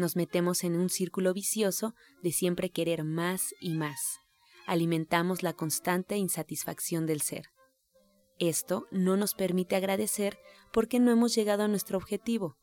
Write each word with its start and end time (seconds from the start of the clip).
Nos 0.00 0.16
metemos 0.16 0.64
en 0.64 0.76
un 0.76 0.88
círculo 0.88 1.34
vicioso 1.34 1.94
de 2.22 2.32
siempre 2.32 2.70
querer 2.70 3.04
más 3.04 3.54
y 3.60 3.74
más. 3.74 4.18
Alimentamos 4.66 5.42
la 5.42 5.52
constante 5.52 6.16
insatisfacción 6.16 7.04
del 7.04 7.20
ser. 7.20 7.50
Esto 8.38 8.86
no 8.90 9.18
nos 9.18 9.34
permite 9.34 9.76
agradecer 9.76 10.38
porque 10.72 11.00
no 11.00 11.10
hemos 11.10 11.34
llegado 11.34 11.64
a 11.64 11.68
nuestro 11.68 11.98
objetivo, 11.98 12.56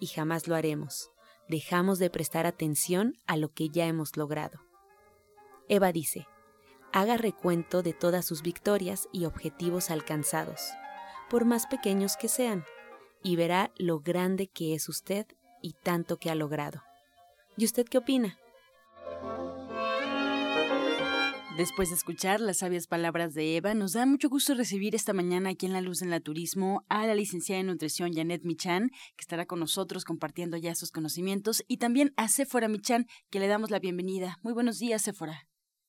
y 0.00 0.08
jamás 0.08 0.46
lo 0.48 0.54
haremos. 0.54 1.08
Dejamos 1.48 1.98
de 1.98 2.10
prestar 2.10 2.44
atención 2.44 3.14
a 3.26 3.38
lo 3.38 3.54
que 3.54 3.70
ya 3.70 3.86
hemos 3.86 4.18
logrado. 4.18 4.60
Eva 5.70 5.92
dice, 5.92 6.26
haga 6.92 7.16
recuento 7.16 7.82
de 7.82 7.94
todas 7.94 8.26
sus 8.26 8.42
victorias 8.42 9.08
y 9.12 9.24
objetivos 9.24 9.90
alcanzados, 9.90 10.60
por 11.30 11.46
más 11.46 11.66
pequeños 11.66 12.18
que 12.18 12.28
sean, 12.28 12.66
y 13.22 13.36
verá 13.36 13.72
lo 13.78 14.00
grande 14.00 14.48
que 14.48 14.74
es 14.74 14.90
usted 14.90 15.26
y 15.62 15.72
tanto 15.72 16.18
que 16.18 16.30
ha 16.30 16.34
logrado. 16.34 16.82
¿Y 17.56 17.64
usted 17.64 17.86
qué 17.86 17.98
opina? 17.98 18.38
Después 21.56 21.90
de 21.90 21.96
escuchar 21.96 22.40
las 22.40 22.58
sabias 22.58 22.86
palabras 22.86 23.34
de 23.34 23.56
Eva, 23.56 23.74
nos 23.74 23.92
da 23.92 24.06
mucho 24.06 24.30
gusto 24.30 24.54
recibir 24.54 24.94
esta 24.94 25.12
mañana 25.12 25.50
aquí 25.50 25.66
en 25.66 25.74
La 25.74 25.82
Luz 25.82 26.00
del 26.00 26.08
Naturismo 26.08 26.82
a 26.88 27.06
la 27.06 27.14
licenciada 27.14 27.60
en 27.60 27.66
nutrición 27.66 28.14
Janet 28.14 28.42
Michan, 28.44 28.88
que 28.88 29.20
estará 29.20 29.44
con 29.44 29.60
nosotros 29.60 30.06
compartiendo 30.06 30.56
ya 30.56 30.74
sus 30.74 30.90
conocimientos, 30.90 31.62
y 31.68 31.76
también 31.76 32.14
a 32.16 32.28
Sephora 32.28 32.68
Michan, 32.68 33.04
que 33.30 33.38
le 33.38 33.48
damos 33.48 33.70
la 33.70 33.80
bienvenida. 33.80 34.38
Muy 34.42 34.54
buenos 34.54 34.78
días, 34.78 35.02
Sephora. 35.02 35.46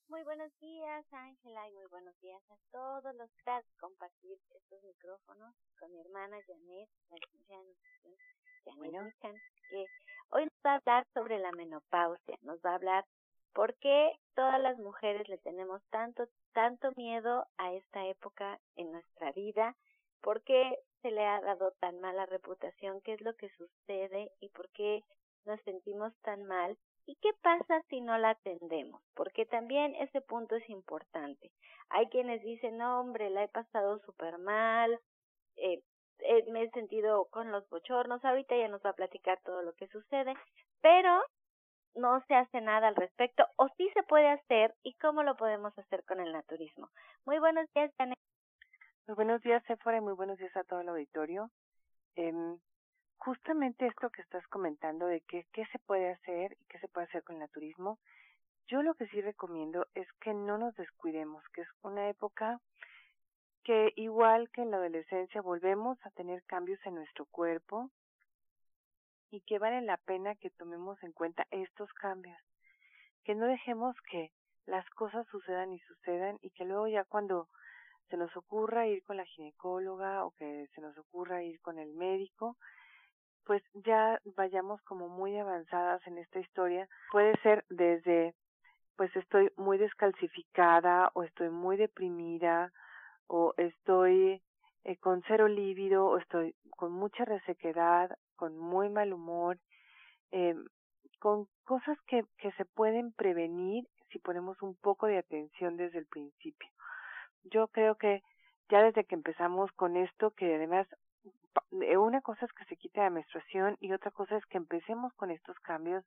Muy 0.10 0.22
buenos 0.24 0.52
días, 0.60 1.06
Ángela, 1.14 1.70
y 1.70 1.72
muy 1.72 1.88
buenos 1.90 2.20
días 2.20 2.44
a 2.50 2.56
todos 2.74 3.16
los 3.16 3.30
que 3.32 3.52
compartir 3.80 4.38
estos 4.54 4.84
micrófonos 4.84 5.56
con 5.80 5.92
mi 5.94 6.02
hermana 6.02 6.36
Janet, 6.46 6.90
la 7.10 7.18
licenciada 7.18 7.62
en 7.62 7.68
nutrición 7.70 8.16
Que 8.64 9.86
hoy 10.30 10.46
nos 10.46 10.66
va 10.66 10.74
a 10.74 10.76
hablar 10.76 11.08
sobre 11.14 11.40
la 11.40 11.52
menopausia, 11.52 12.38
nos 12.42 12.60
va 12.60 12.72
a 12.72 12.76
hablar 12.76 13.06
¿Por 13.54 13.76
qué 13.76 14.12
todas 14.34 14.60
las 14.60 14.80
mujeres 14.80 15.30
le 15.30 15.38
tenemos 15.38 15.82
tanto, 15.92 16.28
tanto 16.54 16.92
miedo 16.96 17.46
a 17.58 17.72
esta 17.74 18.08
época 18.08 18.60
en 18.76 18.92
nuestra 18.92 19.32
vida? 19.32 19.76
¿Por 20.22 20.42
qué 20.42 20.80
se 21.04 21.12
le 21.12 21.24
ha 21.24 21.40
dado 21.40 21.72
tan 21.80 22.00
mala 22.02 22.26
reputación? 22.26 23.02
¿Qué 23.02 23.14
es 23.14 23.22
lo 23.22 23.36
que 23.36 23.50
sucede? 23.50 24.32
¿Y 24.40 24.50
por 24.50 24.70
qué 24.70 25.04
nos 25.46 25.62
sentimos 25.62 26.14
tan 26.24 26.46
mal? 26.46 26.78
¿Y 27.06 27.16
qué 27.18 27.30
pasa 27.44 27.84
si 27.90 28.02
no 28.02 28.18
la 28.18 28.32
atendemos? 28.32 29.04
Porque 29.14 29.46
también 29.46 29.94
ese 29.96 30.22
punto 30.22 30.56
es 30.56 30.68
importante. 30.70 31.52
Hay 31.90 32.08
quienes 32.08 32.42
dicen, 32.42 32.78
no, 32.78 33.02
hombre, 33.02 33.30
la 33.30 33.44
he 33.44 33.50
pasado 33.50 34.00
súper 34.00 34.40
mal, 34.40 35.00
eh, 35.58 35.84
eh, 36.24 36.46
me 36.52 36.64
he 36.64 36.70
sentido 36.72 37.26
con 37.26 37.52
los 37.52 37.68
bochornos, 37.70 38.24
ahorita 38.24 38.56
ya 38.56 38.68
nos 38.68 38.84
va 38.86 38.92
a 38.92 38.96
platicar 38.96 39.40
todo 39.44 39.62
lo 39.62 39.74
que 39.74 39.88
sucede, 39.88 40.34
pero 40.82 41.22
no 41.96 42.24
se 42.28 42.36
hace 42.36 42.62
nada 42.62 42.88
al 42.88 42.96
respecto 42.96 43.46
o 43.58 43.68
sí 43.78 43.90
se 43.94 44.04
puede 44.04 44.30
hacer 44.30 44.74
y 44.84 44.94
cómo 44.96 45.24
lo 45.24 45.36
podemos 45.36 45.78
hacer 45.78 46.04
con 46.06 46.20
el 46.20 46.32
naturismo. 46.32 46.90
Muy 47.26 47.40
buenos 47.40 47.72
días, 47.74 47.92
Janet. 47.98 48.18
Muy 49.08 49.16
buenos 49.16 49.42
días, 49.42 49.64
Sephora, 49.68 49.98
y 49.98 50.02
muy 50.02 50.14
buenos 50.14 50.38
días 50.38 50.56
a 50.56 50.64
todo 50.64 50.82
el 50.82 50.90
auditorio. 50.90 51.52
Eh, 52.16 52.34
justamente 53.18 53.88
esto 53.88 54.10
que 54.10 54.22
estás 54.22 54.46
comentando 54.48 55.08
de 55.08 55.22
que, 55.22 55.46
qué 55.54 55.66
se 55.68 55.80
puede 55.80 56.12
hacer 56.12 56.58
y 56.60 56.66
qué 56.66 56.80
se 56.80 56.88
puede 56.88 57.08
hacer 57.08 57.24
con 57.24 57.36
el 57.36 57.42
naturismo, 57.42 58.00
yo 58.68 58.82
lo 58.82 58.94
que 58.96 59.08
sí 59.08 59.22
recomiendo 59.22 59.88
es 59.94 60.08
que 60.22 60.34
no 60.34 60.58
nos 60.58 60.76
descuidemos, 60.76 61.44
que 61.50 61.62
es 61.62 61.68
una 61.84 62.10
época 62.10 62.60
que 63.64 63.94
igual 63.96 64.50
que 64.50 64.62
en 64.62 64.72
la 64.72 64.78
adolescencia 64.78 65.42
volvemos 65.42 65.98
a 66.06 66.12
tener 66.12 66.44
cambios 66.44 66.80
en 66.86 66.96
nuestro 66.96 67.26
cuerpo, 67.26 67.90
y 69.34 69.42
que 69.42 69.58
vale 69.58 69.82
la 69.82 69.98
pena 69.98 70.36
que 70.36 70.52
tomemos 70.52 71.02
en 71.02 71.12
cuenta 71.12 71.48
estos 71.50 71.92
cambios, 71.94 72.38
que 73.24 73.34
no 73.34 73.48
dejemos 73.48 73.96
que 74.12 74.32
las 74.68 74.88
cosas 74.92 75.26
sucedan 75.28 75.74
y 75.74 75.80
sucedan 75.80 76.38
y 76.42 76.52
que 76.52 76.66
luego 76.66 76.88
ya 76.88 77.04
cuando 77.04 77.50
se 78.10 78.18
nos 78.18 78.36
ocurra 78.38 78.86
ir 78.86 79.04
con 79.04 79.18
la 79.18 79.26
ginecóloga 79.26 80.24
o 80.24 80.32
que 80.38 80.68
se 80.76 80.82
nos 80.82 80.96
ocurra 81.00 81.42
ir 81.42 81.60
con 81.62 81.80
el 81.80 81.94
médico, 81.94 82.58
pues 83.44 83.64
ya 83.74 84.22
vayamos 84.38 84.80
como 84.84 85.10
muy 85.10 85.36
avanzadas 85.36 86.06
en 86.06 86.20
esta 86.20 86.40
historia. 86.40 86.88
Puede 87.12 87.36
ser 87.42 87.66
desde, 87.70 88.36
pues 88.96 89.14
estoy 89.16 89.52
muy 89.58 89.80
descalcificada 89.80 91.10
o 91.16 91.24
estoy 91.24 91.50
muy 91.50 91.76
deprimida 91.76 92.72
o 93.36 93.56
estoy 93.58 94.44
eh, 94.84 94.98
con 94.98 95.24
cero 95.28 95.48
líbido 95.48 96.06
o 96.06 96.20
estoy 96.20 96.54
con 96.70 96.92
mucha 96.92 97.26
resequedad 97.26 98.16
con 98.36 98.60
muy 98.60 98.90
mal 98.90 99.12
humor, 99.12 99.58
eh, 100.32 100.56
con 101.18 101.48
cosas 101.64 101.98
que, 102.06 102.26
que 102.38 102.52
se 102.52 102.66
pueden 102.66 103.12
prevenir 103.14 103.88
si 104.12 104.20
ponemos 104.20 104.62
un 104.62 104.76
poco 104.76 105.08
de 105.08 105.18
atención 105.18 105.78
desde 105.78 105.98
el 105.98 106.06
principio. 106.06 106.70
Yo 107.46 107.70
creo 107.70 107.96
que 107.96 108.22
ya 108.70 108.84
desde 108.84 109.04
que 109.06 109.16
empezamos 109.16 109.72
con 109.72 109.98
esto, 109.98 110.32
que 110.32 110.54
además 110.54 110.86
eh, 111.82 111.98
una 111.98 112.22
cosa 112.22 112.46
es 112.46 112.54
que 112.54 112.66
se 112.66 112.78
quite 112.78 113.00
la 113.00 113.10
menstruación 113.10 113.78
y 113.80 113.94
otra 113.94 114.12
cosa 114.12 114.38
es 114.38 114.46
que 114.46 114.58
empecemos 114.58 115.12
con 115.14 115.32
estos 115.32 115.58
cambios 115.62 116.06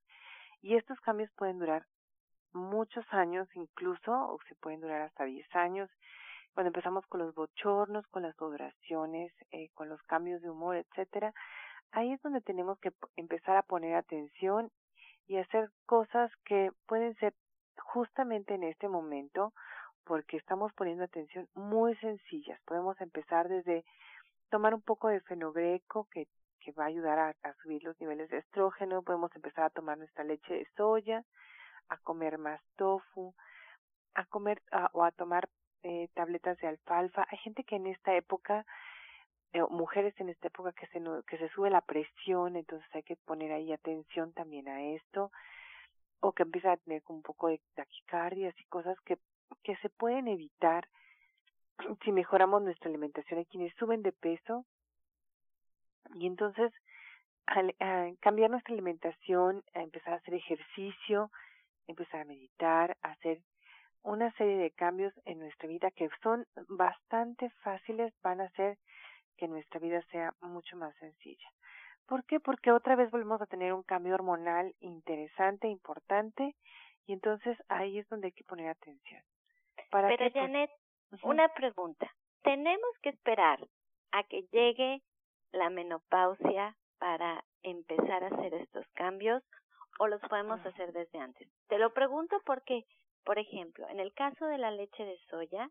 y 0.63 0.77
estos 0.77 1.01
cambios 1.01 1.31
pueden 1.33 1.59
durar 1.59 1.87
muchos 2.53 3.05
años 3.11 3.49
incluso 3.57 4.13
o 4.13 4.39
se 4.49 4.55
pueden 4.55 4.81
durar 4.81 5.03
hasta 5.03 5.25
10 5.25 5.57
años. 5.57 5.91
Cuando 6.57 6.69
empezamos 6.69 7.07
con 7.09 7.21
los 7.21 7.35
bochornos, 7.35 8.07
con 8.07 8.23
las 8.23 8.35
sudoraciones, 8.37 9.31
eh, 9.51 9.69
con 9.75 9.91
los 9.91 10.03
cambios 10.05 10.41
de 10.41 10.49
humor, 10.49 10.77
etcétera, 10.77 11.35
ahí 11.93 12.15
es 12.15 12.23
donde 12.23 12.41
tenemos 12.41 12.79
que 12.79 12.95
empezar 13.17 13.59
a 13.59 13.63
poner 13.63 13.95
atención 13.95 14.71
y 15.27 15.37
hacer 15.37 15.71
cosas 15.85 16.33
que 16.47 16.71
pueden 16.87 17.15
ser 17.17 17.35
justamente 17.77 18.55
en 18.55 18.65
este 18.65 18.89
momento 18.89 19.53
porque 20.05 20.39
estamos 20.39 20.73
poniendo 20.73 21.05
atención 21.05 21.47
muy 21.53 21.95
sencillas. 21.97 22.59
Podemos 22.65 22.99
empezar 23.03 23.49
desde 23.49 23.85
tomar 24.49 24.73
un 24.73 24.81
poco 24.81 25.09
de 25.09 25.21
fenogreco 25.21 26.09
que, 26.11 26.27
que 26.61 26.73
va 26.73 26.85
a 26.85 26.89
ayudar 26.89 27.19
a, 27.19 27.29
a 27.43 27.53
subir 27.63 27.85
los 27.85 28.01
niveles 28.01 28.31
de 28.31 28.39
estrógeno, 28.39 29.03
podemos 29.03 29.31
empezar 29.37 29.65
a 29.65 29.71
tomar 29.71 29.99
nuestra 29.99 30.25
leche 30.25 30.55
de 30.55 30.67
soya, 30.75 31.23
a 31.91 31.99
comer 31.99 32.39
más 32.39 32.63
tofu, 32.77 33.35
a 34.15 34.25
comer 34.25 34.63
o 34.93 35.05
a 35.05 35.11
tomar 35.11 35.51
eh, 35.83 36.09
tabletas 36.15 36.59
de 36.59 36.69
alfalfa. 36.69 37.27
Hay 37.31 37.39
gente 37.39 37.65
que 37.65 37.77
en 37.77 37.87
esta 37.87 38.15
época 38.15 38.67
eh, 39.53 39.63
mujeres 39.71 40.15
en 40.21 40.29
esta 40.29 40.49
época 40.49 40.73
que 40.73 40.87
se, 40.89 41.01
que 41.27 41.39
se 41.39 41.49
sube 41.51 41.71
la 41.71 41.81
presión, 41.81 42.57
entonces 42.57 42.89
hay 42.95 43.03
que 43.03 43.17
poner 43.17 43.53
ahí 43.53 43.73
atención 43.73 44.33
también 44.33 44.69
a 44.69 44.83
esto, 44.83 45.31
o 46.21 46.33
que 46.33 46.43
empieza 46.43 46.73
a 46.73 46.77
tener 46.77 47.03
un 47.09 47.23
poco 47.23 47.49
de 47.49 47.61
taquicardias 47.75 48.55
y 48.59 48.65
cosas 48.65 48.99
que, 49.01 49.19
que 49.63 49.77
se 49.77 49.89
pueden 49.89 50.29
evitar 50.29 50.89
si 52.05 52.13
mejoramos 52.13 52.63
nuestra 52.63 52.89
alimentación. 52.89 53.39
Hay 53.39 53.47
quienes 53.47 53.75
suben 53.77 54.03
de 54.03 54.13
peso 54.13 54.65
y 56.15 56.27
entonces 56.27 56.73
cambiar 58.21 58.51
nuestra 58.51 58.75
alimentación, 58.75 59.63
a 59.75 59.83
empezar 59.83 60.15
a 60.15 60.17
hacer 60.17 60.35
ejercicio, 60.35 61.31
empezar 61.87 62.23
a 62.23 62.25
meditar, 62.25 62.97
a 63.03 63.13
hacer 63.13 63.41
una 64.07 64.33
serie 64.33 64.57
de 64.57 64.71
cambios 64.71 65.13
en 65.25 65.39
nuestra 65.41 65.69
vida 65.69 65.91
que 65.91 66.09
son 66.23 66.47
bastante 66.69 67.51
fáciles, 67.63 68.15
van 68.23 68.41
a 68.41 68.51
ser 68.51 68.79
que 69.37 69.49
nuestra 69.49 69.81
vida 69.81 70.01
sea 70.11 70.35
mucho 70.41 70.77
más 70.77 70.95
sencilla. 70.97 71.49
¿Por 72.07 72.25
qué? 72.25 72.39
Porque 72.39 72.71
otra 72.71 72.95
vez 72.95 73.11
volvemos 73.11 73.43
a 73.43 73.47
tener 73.47 73.73
un 73.73 73.83
cambio 73.83 74.15
hormonal 74.15 74.75
interesante, 74.81 75.69
importante, 75.69 76.55
y 77.07 77.13
entonces 77.13 77.59
ahí 77.69 77.99
es 77.99 78.09
donde 78.09 78.29
hay 78.29 78.33
que 78.33 78.45
poner 78.45 78.69
atención. 78.69 79.23
¿Para 79.91 80.09
Pero 80.09 80.31
Janet, 80.33 80.71
una 81.23 81.49
pregunta. 81.49 82.11
¿Tenemos 82.43 82.91
que 83.03 83.11
esperar 83.11 83.59
a 84.13 84.23
que 84.25 84.43
llegue 84.53 85.03
la 85.53 85.69
menopausia 85.69 86.77
para 86.99 87.45
empezar 87.63 88.23
a 88.25 88.29
hacer 88.29 88.55
estos 88.55 88.87
cambios 88.95 89.43
o 89.99 90.07
los 90.07 90.21
podemos 90.23 90.65
hacer 90.65 90.93
desde 90.93 91.19
antes? 91.19 91.49
Te 91.69 91.79
lo 91.79 91.93
pregunto 91.93 92.41
porque, 92.45 92.85
por 93.27 93.41
ejemplo, 93.41 93.89
en 93.89 93.99
el 93.99 94.15
caso 94.15 94.47
de 94.47 94.57
la 94.57 94.71
leche 94.71 95.05
de 95.05 95.19
soya, 95.29 95.69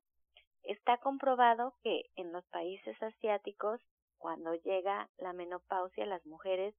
está 0.64 0.98
comprobado 0.98 1.74
que 1.84 2.04
en 2.18 2.34
los 2.34 2.44
países 2.48 3.02
asiáticos, 3.02 3.80
cuando 4.18 4.54
llega 4.56 5.08
la 5.20 5.32
menopausia, 5.32 6.06
las 6.06 6.26
mujeres 6.26 6.76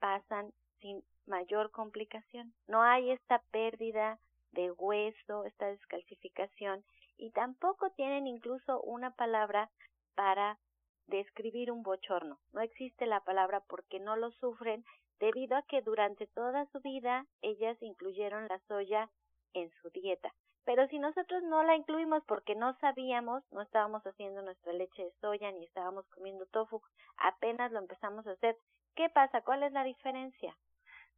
pasan 0.00 0.52
sin 0.80 1.02
mayor 1.26 1.70
complicación. 1.70 2.52
No 2.66 2.82
hay 2.82 3.10
esta 3.10 3.38
pérdida 3.50 4.18
de 4.52 4.70
hueso, 4.70 5.46
esta 5.46 5.68
descalcificación, 5.68 6.84
y 7.16 7.30
tampoco 7.30 7.90
tienen 7.92 8.26
incluso 8.26 8.82
una 8.82 9.10
palabra 9.12 9.70
para 10.14 10.58
describir 11.06 11.72
un 11.72 11.82
bochorno. 11.82 12.38
No 12.52 12.60
existe 12.60 13.06
la 13.06 13.20
palabra 13.20 13.60
porque 13.66 13.98
no 13.98 14.14
lo 14.14 14.30
sufren 14.32 14.84
debido 15.20 15.56
a 15.56 15.62
que 15.62 15.80
durante 15.80 16.26
toda 16.26 16.66
su 16.66 16.80
vida 16.80 17.24
ellas 17.40 17.80
incluyeron 17.80 18.46
la 18.48 18.58
soya 18.68 19.08
en 19.54 19.70
su 19.82 19.90
dieta. 19.90 20.32
Pero 20.64 20.86
si 20.88 20.98
nosotros 20.98 21.42
no 21.44 21.62
la 21.62 21.76
incluimos 21.76 22.22
porque 22.26 22.54
no 22.54 22.74
sabíamos, 22.78 23.42
no 23.52 23.62
estábamos 23.62 24.06
haciendo 24.06 24.42
nuestra 24.42 24.72
leche 24.72 25.02
de 25.02 25.12
soya 25.20 25.50
ni 25.52 25.64
estábamos 25.64 26.06
comiendo 26.08 26.44
tofu, 26.46 26.82
apenas 27.16 27.72
lo 27.72 27.78
empezamos 27.78 28.26
a 28.26 28.32
hacer, 28.32 28.56
¿qué 28.94 29.08
pasa? 29.08 29.40
¿Cuál 29.40 29.62
es 29.62 29.72
la 29.72 29.84
diferencia? 29.84 30.54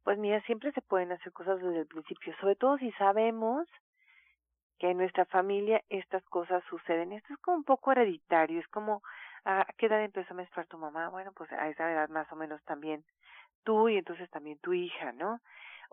Pues 0.03 0.17
mira, 0.17 0.41
siempre 0.43 0.71
se 0.71 0.81
pueden 0.81 1.11
hacer 1.11 1.31
cosas 1.33 1.61
desde 1.61 1.79
el 1.79 1.87
principio, 1.87 2.33
sobre 2.39 2.55
todo 2.55 2.77
si 2.77 2.91
sabemos 2.93 3.67
que 4.79 4.89
en 4.89 4.97
nuestra 4.97 5.25
familia 5.25 5.83
estas 5.89 6.23
cosas 6.23 6.63
suceden. 6.69 7.11
Esto 7.11 7.33
es 7.33 7.39
como 7.41 7.57
un 7.57 7.63
poco 7.63 7.91
hereditario, 7.91 8.59
es 8.59 8.67
como 8.69 9.03
¿a 9.45 9.67
qué 9.77 9.85
edad 9.85 10.03
empezó 10.03 10.33
a 10.33 10.37
menstruar 10.37 10.65
tu 10.67 10.77
mamá? 10.77 11.09
Bueno, 11.09 11.31
pues 11.33 11.51
a 11.51 11.69
esa 11.69 11.91
edad 11.91 12.09
más 12.09 12.31
o 12.31 12.35
menos 12.35 12.63
también 12.63 13.03
tú 13.63 13.89
y 13.89 13.97
entonces 13.97 14.29
también 14.31 14.57
tu 14.59 14.73
hija, 14.73 15.11
¿no? 15.11 15.39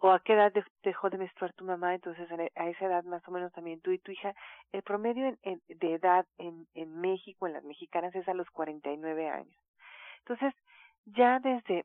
O 0.00 0.10
a 0.12 0.20
qué 0.20 0.34
edad 0.34 0.52
dejó 0.84 1.10
de 1.10 1.18
menstruar 1.18 1.52
tu 1.54 1.64
mamá, 1.64 1.94
entonces 1.94 2.28
a 2.30 2.68
esa 2.68 2.84
edad 2.84 3.02
más 3.02 3.26
o 3.26 3.32
menos 3.32 3.52
también 3.52 3.80
tú 3.80 3.90
y 3.90 3.98
tu 3.98 4.12
hija. 4.12 4.32
El 4.70 4.82
promedio 4.82 5.36
en, 5.42 5.60
de 5.66 5.94
edad 5.94 6.24
en, 6.38 6.68
en 6.74 7.00
México, 7.00 7.46
en 7.48 7.54
las 7.54 7.64
mexicanas, 7.64 8.14
es 8.14 8.28
a 8.28 8.34
los 8.34 8.48
49 8.50 9.28
años. 9.28 9.56
Entonces, 10.20 10.54
ya 11.04 11.40
desde 11.40 11.84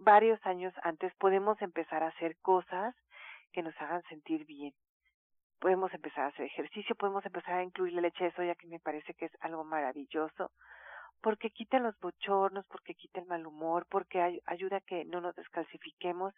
varios 0.00 0.44
años 0.44 0.74
antes 0.82 1.14
podemos 1.16 1.60
empezar 1.62 2.02
a 2.02 2.08
hacer 2.08 2.36
cosas 2.38 2.94
que 3.52 3.62
nos 3.62 3.80
hagan 3.80 4.02
sentir 4.08 4.44
bien. 4.44 4.72
Podemos 5.60 5.92
empezar 5.94 6.24
a 6.24 6.28
hacer 6.28 6.46
ejercicio, 6.46 6.96
podemos 6.96 7.24
empezar 7.24 7.58
a 7.58 7.62
incluir 7.62 7.92
la 7.94 8.00
leche 8.00 8.24
de 8.24 8.32
soya, 8.32 8.54
que 8.54 8.66
me 8.66 8.80
parece 8.80 9.14
que 9.14 9.26
es 9.26 9.32
algo 9.40 9.64
maravilloso, 9.64 10.50
porque 11.20 11.50
quita 11.50 11.78
los 11.78 11.98
bochornos, 12.00 12.64
porque 12.66 12.94
quita 12.94 13.20
el 13.20 13.26
mal 13.26 13.46
humor, 13.46 13.86
porque 13.88 14.40
ayuda 14.46 14.78
a 14.78 14.80
que 14.80 15.04
no 15.04 15.20
nos 15.20 15.34
descalcifiquemos 15.36 16.34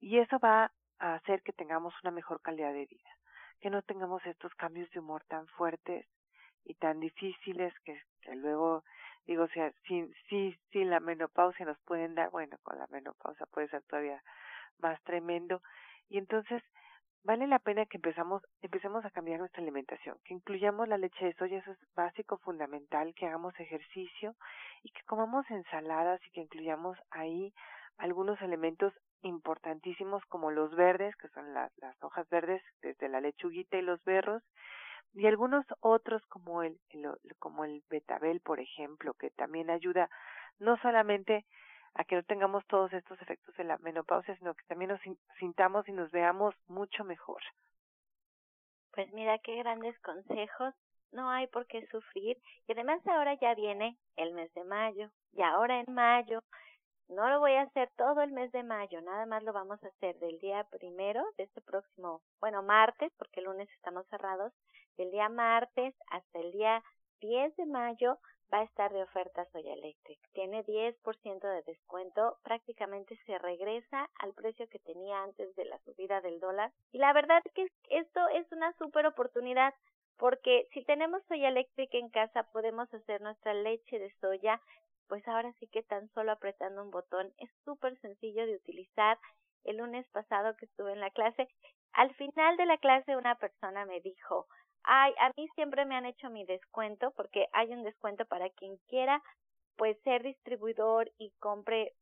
y 0.00 0.18
eso 0.18 0.38
va 0.38 0.72
a 0.98 1.14
hacer 1.14 1.42
que 1.42 1.52
tengamos 1.52 1.94
una 2.02 2.10
mejor 2.10 2.40
calidad 2.40 2.72
de 2.72 2.86
vida, 2.86 3.10
que 3.60 3.70
no 3.70 3.82
tengamos 3.82 4.24
estos 4.26 4.54
cambios 4.54 4.90
de 4.90 5.00
humor 5.00 5.24
tan 5.28 5.46
fuertes 5.48 6.06
y 6.64 6.74
tan 6.74 7.00
difíciles 7.00 7.72
que, 7.84 8.00
luego 8.34 8.84
digo, 9.26 9.44
o 9.44 9.48
sea, 9.48 9.72
si, 9.86 10.08
si, 10.28 10.56
si 10.70 10.84
la 10.84 11.00
menopausia 11.00 11.66
nos 11.66 11.78
pueden 11.80 12.14
dar, 12.14 12.30
bueno, 12.30 12.56
con 12.62 12.78
la 12.78 12.86
menopausia 12.88 13.46
puede 13.46 13.68
ser 13.68 13.82
todavía 13.82 14.22
más 14.78 15.02
tremendo. 15.02 15.62
Y 16.08 16.18
entonces, 16.18 16.62
vale 17.24 17.46
la 17.48 17.58
pena 17.58 17.86
que 17.86 17.96
empezamos, 17.96 18.42
empecemos 18.62 19.04
a 19.04 19.10
cambiar 19.10 19.40
nuestra 19.40 19.62
alimentación, 19.62 20.16
que 20.24 20.34
incluyamos 20.34 20.88
la 20.88 20.98
leche 20.98 21.24
de 21.24 21.34
soya, 21.34 21.58
eso 21.58 21.72
es 21.72 21.78
básico, 21.94 22.38
fundamental, 22.38 23.14
que 23.14 23.26
hagamos 23.26 23.58
ejercicio 23.58 24.36
y 24.82 24.90
que 24.90 25.02
comamos 25.04 25.48
ensaladas 25.50 26.20
y 26.26 26.30
que 26.30 26.42
incluyamos 26.42 26.96
ahí 27.10 27.52
algunos 27.98 28.40
elementos 28.42 28.92
importantísimos 29.22 30.24
como 30.26 30.50
los 30.50 30.74
verdes, 30.74 31.14
que 31.16 31.28
son 31.28 31.52
las 31.54 31.70
hojas 32.02 32.28
verdes, 32.28 32.62
desde 32.82 33.08
la 33.08 33.20
lechuguita 33.20 33.76
y 33.76 33.82
los 33.82 34.02
berros, 34.04 34.42
y 35.14 35.26
algunos 35.26 35.64
otros 35.80 36.22
como 36.26 36.62
el, 36.62 36.78
como 37.38 37.64
el 37.64 37.82
betabel, 37.88 38.40
por 38.40 38.60
ejemplo, 38.60 39.14
que 39.14 39.30
también 39.30 39.70
ayuda 39.70 40.10
no 40.58 40.76
solamente 40.78 41.44
a 41.94 42.04
que 42.04 42.16
no 42.16 42.22
tengamos 42.22 42.66
todos 42.66 42.92
estos 42.92 43.20
efectos 43.22 43.56
de 43.56 43.64
la 43.64 43.78
menopausia, 43.78 44.36
sino 44.36 44.54
que 44.54 44.64
también 44.66 44.90
nos 44.90 45.00
sintamos 45.38 45.88
y 45.88 45.92
nos 45.92 46.10
veamos 46.10 46.54
mucho 46.68 47.04
mejor. 47.04 47.40
Pues 48.92 49.10
mira 49.12 49.38
qué 49.38 49.56
grandes 49.56 49.98
consejos. 50.00 50.74
No 51.12 51.30
hay 51.30 51.46
por 51.46 51.66
qué 51.66 51.86
sufrir. 51.86 52.36
Y 52.66 52.72
además 52.72 53.00
ahora 53.06 53.34
ya 53.34 53.54
viene 53.54 53.96
el 54.16 54.34
mes 54.34 54.52
de 54.52 54.64
mayo. 54.64 55.10
Y 55.32 55.42
ahora 55.42 55.80
en 55.80 55.94
mayo, 55.94 56.42
no 57.08 57.28
lo 57.28 57.40
voy 57.40 57.52
a 57.52 57.62
hacer 57.62 57.90
todo 57.96 58.22
el 58.22 58.32
mes 58.32 58.50
de 58.52 58.62
mayo, 58.62 59.00
nada 59.00 59.26
más 59.26 59.42
lo 59.42 59.52
vamos 59.52 59.82
a 59.82 59.88
hacer 59.88 60.18
del 60.18 60.38
día 60.38 60.64
primero 60.70 61.24
de 61.36 61.44
este 61.44 61.60
próximo, 61.60 62.22
bueno, 62.40 62.62
martes, 62.62 63.12
porque 63.18 63.40
el 63.40 63.46
lunes 63.46 63.68
estamos 63.70 64.06
cerrados, 64.08 64.52
del 64.96 65.10
día 65.10 65.28
martes 65.28 65.94
hasta 66.10 66.38
el 66.38 66.52
día 66.52 66.82
10 67.20 67.56
de 67.56 67.66
mayo 67.66 68.18
va 68.52 68.60
a 68.60 68.64
estar 68.64 68.92
de 68.92 69.02
oferta 69.02 69.44
Soya 69.52 69.72
Electric. 69.72 70.18
Tiene 70.32 70.64
10% 70.64 71.40
de 71.40 71.62
descuento, 71.62 72.38
prácticamente 72.42 73.18
se 73.26 73.38
regresa 73.38 74.08
al 74.20 74.32
precio 74.34 74.68
que 74.68 74.78
tenía 74.78 75.22
antes 75.22 75.54
de 75.56 75.64
la 75.64 75.78
subida 75.80 76.20
del 76.20 76.40
dólar. 76.40 76.72
Y 76.92 76.98
la 76.98 77.12
verdad 77.12 77.42
que 77.54 77.66
esto 77.90 78.28
es 78.28 78.50
una 78.52 78.72
super 78.74 79.06
oportunidad 79.06 79.74
porque 80.18 80.68
si 80.72 80.82
tenemos 80.84 81.22
soya 81.28 81.48
electric 81.48 81.92
en 81.94 82.08
casa 82.08 82.44
podemos 82.52 82.92
hacer 82.94 83.20
nuestra 83.20 83.52
leche 83.52 83.98
de 83.98 84.10
soya, 84.20 84.60
pues 85.08 85.26
ahora 85.28 85.52
sí 85.58 85.66
que 85.68 85.82
tan 85.82 86.08
solo 86.10 86.32
apretando 86.32 86.82
un 86.82 86.90
botón 86.90 87.32
es 87.38 87.50
súper 87.64 87.98
sencillo 88.00 88.46
de 88.46 88.56
utilizar. 88.56 89.18
El 89.64 89.78
lunes 89.78 90.06
pasado 90.12 90.56
que 90.56 90.66
estuve 90.66 90.92
en 90.92 91.00
la 91.00 91.10
clase, 91.10 91.48
al 91.92 92.14
final 92.14 92.56
de 92.56 92.66
la 92.66 92.78
clase 92.78 93.16
una 93.16 93.34
persona 93.36 93.84
me 93.84 94.00
dijo, 94.00 94.46
Ay, 94.88 95.12
a 95.18 95.32
mí 95.36 95.48
siempre 95.56 95.84
me 95.84 95.96
han 95.96 96.06
hecho 96.06 96.30
mi 96.30 96.44
descuento 96.44 97.10
porque 97.16 97.48
hay 97.52 97.72
un 97.72 97.82
descuento 97.82 98.24
para 98.24 98.48
quien 98.50 98.76
quiera 98.88 99.20
pues 99.76 100.00
ser 100.02 100.22
distribuidor 100.22 101.10
y 101.18 101.32
compre 101.40 101.92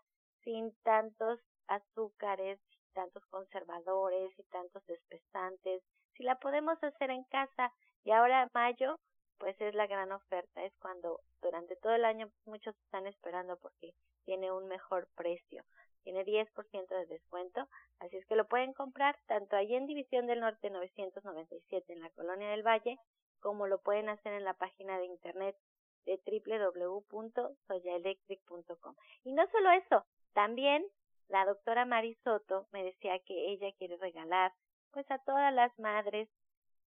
sin 0.44 0.72
tantos 0.82 1.40
azúcares, 1.66 2.60
tantos 2.94 3.24
conservadores 3.26 4.30
y 4.38 4.42
tantos 4.44 4.88
espesantes. 4.88 5.82
Si 6.16 6.22
la 6.22 6.36
podemos 6.36 6.82
hacer 6.82 7.10
en 7.10 7.24
casa 7.24 7.72
y 8.04 8.12
ahora 8.12 8.48
mayo, 8.54 8.98
pues 9.38 9.60
es 9.60 9.74
la 9.74 9.86
gran 9.86 10.10
oferta, 10.12 10.64
es 10.64 10.74
cuando 10.80 11.20
durante 11.42 11.76
todo 11.76 11.94
el 11.94 12.04
año 12.04 12.30
muchos 12.44 12.76
están 12.84 13.06
esperando 13.06 13.56
porque 13.58 13.94
tiene 14.24 14.50
un 14.50 14.66
mejor 14.66 15.08
precio. 15.14 15.64
Tiene 16.08 16.24
10% 16.24 16.88
de 16.88 17.04
descuento, 17.04 17.68
así 17.98 18.16
es 18.16 18.24
que 18.24 18.34
lo 18.34 18.48
pueden 18.48 18.72
comprar 18.72 19.18
tanto 19.26 19.56
allí 19.56 19.74
en 19.74 19.86
División 19.86 20.26
del 20.26 20.40
Norte 20.40 20.70
997 20.70 21.92
en 21.92 22.00
la 22.00 22.08
Colonia 22.08 22.48
del 22.48 22.66
Valle, 22.66 22.98
como 23.40 23.66
lo 23.66 23.82
pueden 23.82 24.08
hacer 24.08 24.32
en 24.32 24.44
la 24.44 24.54
página 24.54 24.98
de 24.98 25.04
internet 25.04 25.54
de 26.06 26.18
www.soyaelectric.com. 26.24 28.94
Y 29.24 29.34
no 29.34 29.46
solo 29.48 29.70
eso, 29.72 30.06
también 30.32 30.82
la 31.28 31.44
doctora 31.44 31.84
Marisoto 31.84 32.68
me 32.72 32.84
decía 32.84 33.18
que 33.26 33.52
ella 33.52 33.70
quiere 33.76 33.98
regalar 33.98 34.54
pues 34.92 35.04
a 35.10 35.18
todas 35.18 35.52
las 35.52 35.78
madres 35.78 36.30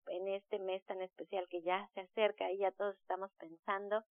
en 0.07 0.29
este 0.29 0.57
mes 0.57 0.83
tan 0.85 0.99
especial 1.03 1.47
que 1.47 1.61
ya 1.61 1.87
se 1.93 2.01
acerca 2.01 2.51
y 2.51 2.57
ya 2.57 2.71
todos 2.71 2.97
estamos 2.97 3.29
pensando, 3.37 4.03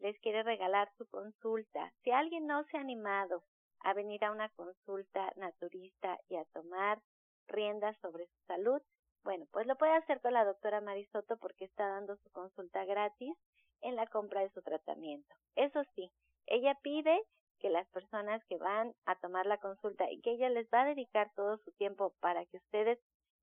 les 0.00 0.20
quiere 0.20 0.42
regalar 0.42 0.92
su 0.98 1.08
consulta. 1.08 1.94
Si 2.02 2.10
alguien 2.10 2.46
no 2.46 2.62
se 2.64 2.76
ha 2.76 2.80
animado 2.80 3.42
a 3.80 3.94
venir 3.94 4.24
a 4.24 4.32
una 4.32 4.48
consulta 4.50 5.32
naturista 5.36 6.18
y 6.28 6.36
a 6.36 6.44
tomar 6.46 7.00
riendas 7.48 7.96
sobre 8.00 8.26
su 8.26 8.38
salud, 8.46 8.82
bueno, 9.22 9.46
pues 9.50 9.66
lo 9.66 9.76
puede 9.76 9.92
hacer 9.92 10.20
con 10.20 10.32
la 10.32 10.44
doctora 10.44 10.80
Marisoto 10.80 11.36
porque 11.36 11.64
está 11.64 11.86
dando 11.88 12.16
su 12.16 12.30
consulta 12.30 12.84
gratis 12.84 13.36
en 13.82 13.96
la 13.96 14.06
compra 14.06 14.40
de 14.40 14.50
su 14.50 14.62
tratamiento. 14.62 15.34
Eso 15.56 15.82
sí, 15.94 16.10
ella 16.46 16.76
pide 16.82 17.22
que 17.58 17.70
las 17.70 17.86
personas 17.88 18.42
que 18.46 18.56
van 18.56 18.94
a 19.04 19.16
tomar 19.16 19.46
la 19.46 19.58
consulta 19.58 20.10
y 20.10 20.20
que 20.20 20.32
ella 20.32 20.48
les 20.48 20.66
va 20.70 20.82
a 20.82 20.86
dedicar 20.86 21.30
todo 21.34 21.58
su 21.58 21.70
tiempo 21.72 22.14
para 22.20 22.44
que 22.46 22.56
ustedes 22.56 22.98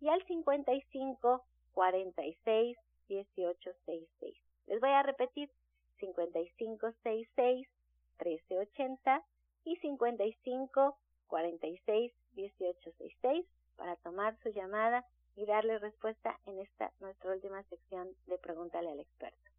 y 0.00 0.08
al 0.08 0.22
55 0.26 1.44
46 1.72 2.78
1866. 3.08 4.36
Les 4.66 4.80
voy 4.80 4.90
a 4.90 5.02
repetir 5.02 5.50
5566 5.98 7.68
1380 8.18 9.22
y 9.64 9.76
55 9.76 10.96
46 11.26 12.12
1866 12.36 13.46
para 13.76 13.96
tomar 13.96 14.36
su 14.42 14.50
llamada 14.50 15.04
y 15.36 15.46
darle 15.46 15.78
respuesta 15.78 16.38
en 16.46 16.60
esta 16.60 16.92
nuestra 17.00 17.32
última 17.32 17.62
sección 17.64 18.08
de 18.26 18.38
Pregúntale 18.38 18.90
al 18.90 19.00
experto. 19.00 19.53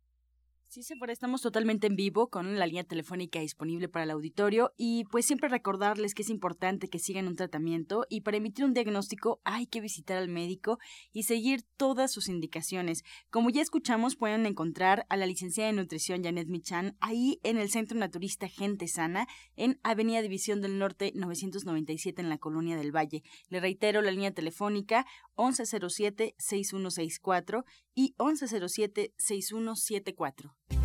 Sí, 0.68 0.82
Sephora, 0.84 1.14
estamos 1.14 1.42
totalmente 1.42 1.88
en 1.88 1.96
vivo 1.96 2.30
con 2.30 2.60
la 2.60 2.66
línea 2.66 2.84
telefónica 2.84 3.40
disponible 3.40 3.88
para 3.88 4.04
el 4.04 4.12
auditorio 4.12 4.74
y 4.76 5.06
pues 5.06 5.26
siempre 5.26 5.48
recordarles 5.48 6.14
que 6.14 6.24
es 6.24 6.30
importante 6.30 6.90
que 6.90 7.00
sigan 7.00 7.28
un 7.28 7.36
tratamiento 7.36 8.06
y 8.10 8.22
para 8.22 8.38
emitir 8.38 8.66
un 8.66 8.74
diagnóstico 8.74 9.40
hay 9.46 9.68
que 9.68 9.80
visitar 9.80 10.18
al 10.18 10.28
médico 10.28 10.80
y 11.14 11.22
seguir 11.24 11.64
todas 11.78 12.12
sus 12.12 12.28
indicaciones. 12.28 13.04
Como 13.30 13.52
ya 13.52 13.62
escuchamos, 13.62 14.18
pueden 14.18 14.46
encontrar 14.46 15.06
a 15.08 15.16
la 15.18 15.28
licenciada 15.28 15.70
en 15.70 15.78
nutrición 15.78 16.24
Janet 16.24 16.50
Michan 16.50 16.98
ahí 17.00 17.40
en 17.44 17.58
el 17.58 17.70
Centro 17.70 17.98
Naturista 17.98 18.50
Gente 18.50 18.88
Sana 18.88 19.28
en 19.56 19.80
Avenida 19.84 20.24
División 20.24 20.62
del 20.62 20.80
Norte 20.80 21.14
997 21.16 22.22
en 22.22 22.28
la 22.28 22.40
Colonia 22.40 22.76
del 22.76 22.94
Valle. 22.94 23.24
Le 23.50 23.62
reitero 23.62 24.02
la 24.02 24.12
línea 24.12 24.34
telefónica 24.34 25.06
1107-6164 25.36 27.64
y 27.96 28.14
1107-6174. 28.18 30.85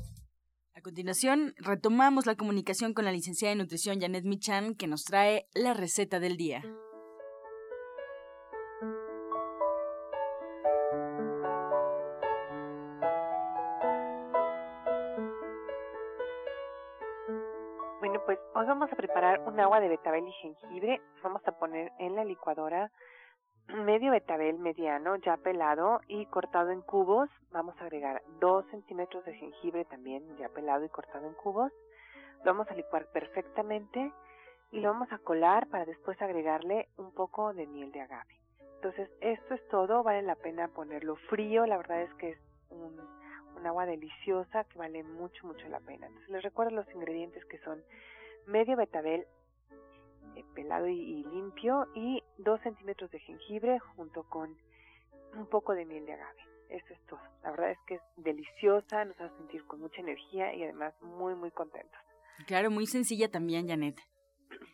A 0.81 0.83
continuación, 0.83 1.53
retomamos 1.57 2.25
la 2.25 2.33
comunicación 2.33 2.95
con 2.95 3.05
la 3.05 3.11
licenciada 3.11 3.51
en 3.51 3.59
nutrición 3.59 4.01
Janet 4.01 4.25
Michan, 4.25 4.73
que 4.73 4.87
nos 4.87 5.03
trae 5.03 5.45
la 5.53 5.75
receta 5.75 6.19
del 6.19 6.37
día. 6.37 6.63
Bueno, 17.99 18.19
pues 18.25 18.39
hoy 18.55 18.65
vamos 18.65 18.91
a 18.91 18.95
preparar 18.95 19.39
un 19.45 19.59
agua 19.59 19.79
de 19.81 19.87
betabel 19.87 20.27
y 20.27 20.31
jengibre. 20.31 20.99
Vamos 21.21 21.43
a 21.45 21.51
poner 21.59 21.91
en 21.99 22.15
la 22.15 22.25
licuadora 22.25 22.91
medio 23.73 24.11
betabel 24.11 24.57
mediano 24.59 25.15
ya 25.17 25.37
pelado 25.37 26.01
y 26.07 26.25
cortado 26.27 26.71
en 26.71 26.81
cubos. 26.81 27.29
Vamos 27.51 27.75
a 27.79 27.83
agregar 27.83 28.21
dos 28.39 28.65
centímetros 28.71 29.25
de 29.25 29.33
jengibre 29.33 29.85
también 29.85 30.23
ya 30.37 30.49
pelado 30.49 30.83
y 30.85 30.89
cortado 30.89 31.27
en 31.27 31.33
cubos. 31.33 31.71
Lo 32.39 32.51
vamos 32.53 32.67
a 32.69 32.75
licuar 32.75 33.07
perfectamente 33.07 34.11
y 34.71 34.79
lo 34.79 34.89
vamos 34.89 35.11
a 35.11 35.19
colar 35.19 35.67
para 35.67 35.85
después 35.85 36.21
agregarle 36.21 36.89
un 36.97 37.13
poco 37.13 37.53
de 37.53 37.67
miel 37.67 37.91
de 37.91 38.01
agave. 38.01 38.39
Entonces 38.75 39.09
esto 39.21 39.53
es 39.53 39.67
todo, 39.67 40.03
vale 40.03 40.21
la 40.23 40.35
pena 40.35 40.67
ponerlo 40.69 41.15
frío, 41.29 41.65
la 41.65 41.77
verdad 41.77 42.01
es 42.01 42.13
que 42.15 42.29
es 42.31 42.39
un, 42.69 42.99
un 43.55 43.67
agua 43.67 43.85
deliciosa 43.85 44.63
que 44.63 44.79
vale 44.79 45.03
mucho, 45.03 45.45
mucho 45.45 45.67
la 45.67 45.79
pena. 45.79 46.07
Entonces 46.07 46.29
les 46.29 46.43
recuerdo 46.43 46.71
los 46.71 46.89
ingredientes 46.95 47.45
que 47.45 47.59
son 47.59 47.83
medio 48.47 48.75
betabel 48.75 49.27
eh, 50.35 50.43
pelado 50.55 50.87
y, 50.87 51.23
limpio 51.23 51.87
y 51.95 52.23
dos 52.37 52.59
centímetros 52.61 53.11
de 53.11 53.19
jengibre 53.19 53.79
junto 53.95 54.23
con 54.23 54.57
un 55.35 55.47
poco 55.47 55.73
de 55.73 55.85
miel 55.85 56.05
de 56.05 56.13
agave. 56.13 56.41
Eso 56.69 56.93
es 56.93 57.01
todo. 57.05 57.19
La 57.43 57.51
verdad 57.51 57.71
es 57.71 57.79
que 57.87 57.95
es 57.95 58.01
deliciosa, 58.17 59.05
nos 59.05 59.19
hace 59.19 59.35
sentir 59.37 59.65
con 59.65 59.81
mucha 59.81 60.01
energía 60.01 60.53
y 60.53 60.63
además 60.63 60.93
muy, 61.01 61.35
muy 61.35 61.51
contentos. 61.51 61.99
Claro, 62.47 62.71
muy 62.71 62.87
sencilla 62.87 63.29
también, 63.29 63.67
Janet. 63.67 63.99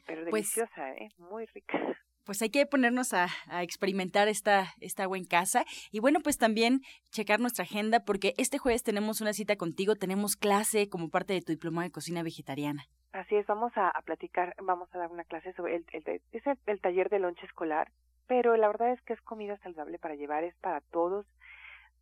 Pero 0.05 0.23
pues 0.29 0.53
deliciosa, 0.53 0.91
¿eh? 0.93 1.09
Muy 1.17 1.45
rica 1.47 1.97
pues 2.27 2.41
hay 2.41 2.49
que 2.49 2.65
ponernos 2.65 3.13
a, 3.13 3.29
experimentar 3.61 4.27
esta, 4.27 4.67
esta 4.81 5.03
agua 5.03 5.17
en 5.17 5.25
casa. 5.25 5.63
Y 5.91 5.99
bueno, 5.99 6.19
pues 6.19 6.37
también 6.37 6.81
checar 7.09 7.39
nuestra 7.39 7.63
agenda 7.63 8.01
porque 8.01 8.33
este 8.37 8.57
jueves 8.57 8.83
tenemos 8.83 9.21
una 9.21 9.31
cita 9.31 9.55
contigo, 9.55 9.95
tenemos 9.95 10.35
clase 10.35 10.89
como 10.89 11.09
parte 11.09 11.33
de 11.33 11.41
tu 11.41 11.53
diploma 11.53 11.83
de 11.83 11.91
cocina 11.91 12.23
vegetariana. 12.23 12.83
Así 13.13 13.35
es, 13.35 13.47
vamos 13.47 13.71
a, 13.77 13.93
platicar, 14.03 14.53
vamos 14.61 14.93
a 14.93 14.97
dar 14.97 15.09
una 15.09 15.23
clase 15.23 15.53
sobre 15.53 15.77
el, 15.77 15.85
el, 15.93 16.21
es 16.33 16.43
el, 16.65 16.81
taller 16.81 17.09
de 17.09 17.19
lonche 17.19 17.45
escolar, 17.45 17.89
pero 18.27 18.57
la 18.57 18.67
verdad 18.67 18.91
es 18.91 19.01
que 19.03 19.13
es 19.13 19.21
comida 19.21 19.57
saludable 19.59 19.97
para 19.97 20.15
llevar, 20.15 20.43
es 20.43 20.55
para 20.57 20.81
todos, 20.81 21.25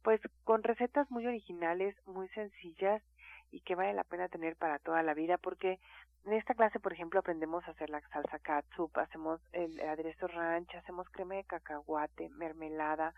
pues 0.01 0.19
con 0.43 0.63
recetas 0.63 1.09
muy 1.11 1.27
originales, 1.27 1.95
muy 2.07 2.27
sencillas 2.29 3.03
y 3.51 3.61
que 3.61 3.75
vale 3.75 3.93
la 3.93 4.03
pena 4.03 4.27
tener 4.27 4.55
para 4.55 4.79
toda 4.79 5.03
la 5.03 5.13
vida, 5.13 5.37
porque 5.37 5.79
en 6.25 6.33
esta 6.33 6.55
clase, 6.55 6.79
por 6.79 6.93
ejemplo, 6.93 7.19
aprendemos 7.19 7.67
a 7.67 7.71
hacer 7.71 7.89
la 7.89 8.01
salsa 8.09 8.39
katsup, 8.39 8.97
hacemos 8.97 9.39
el 9.51 9.79
aderezo 9.81 10.27
ranch, 10.27 10.73
hacemos 10.75 11.07
crema 11.09 11.35
de 11.35 11.43
cacahuate, 11.43 12.29
mermelada, 12.29 13.13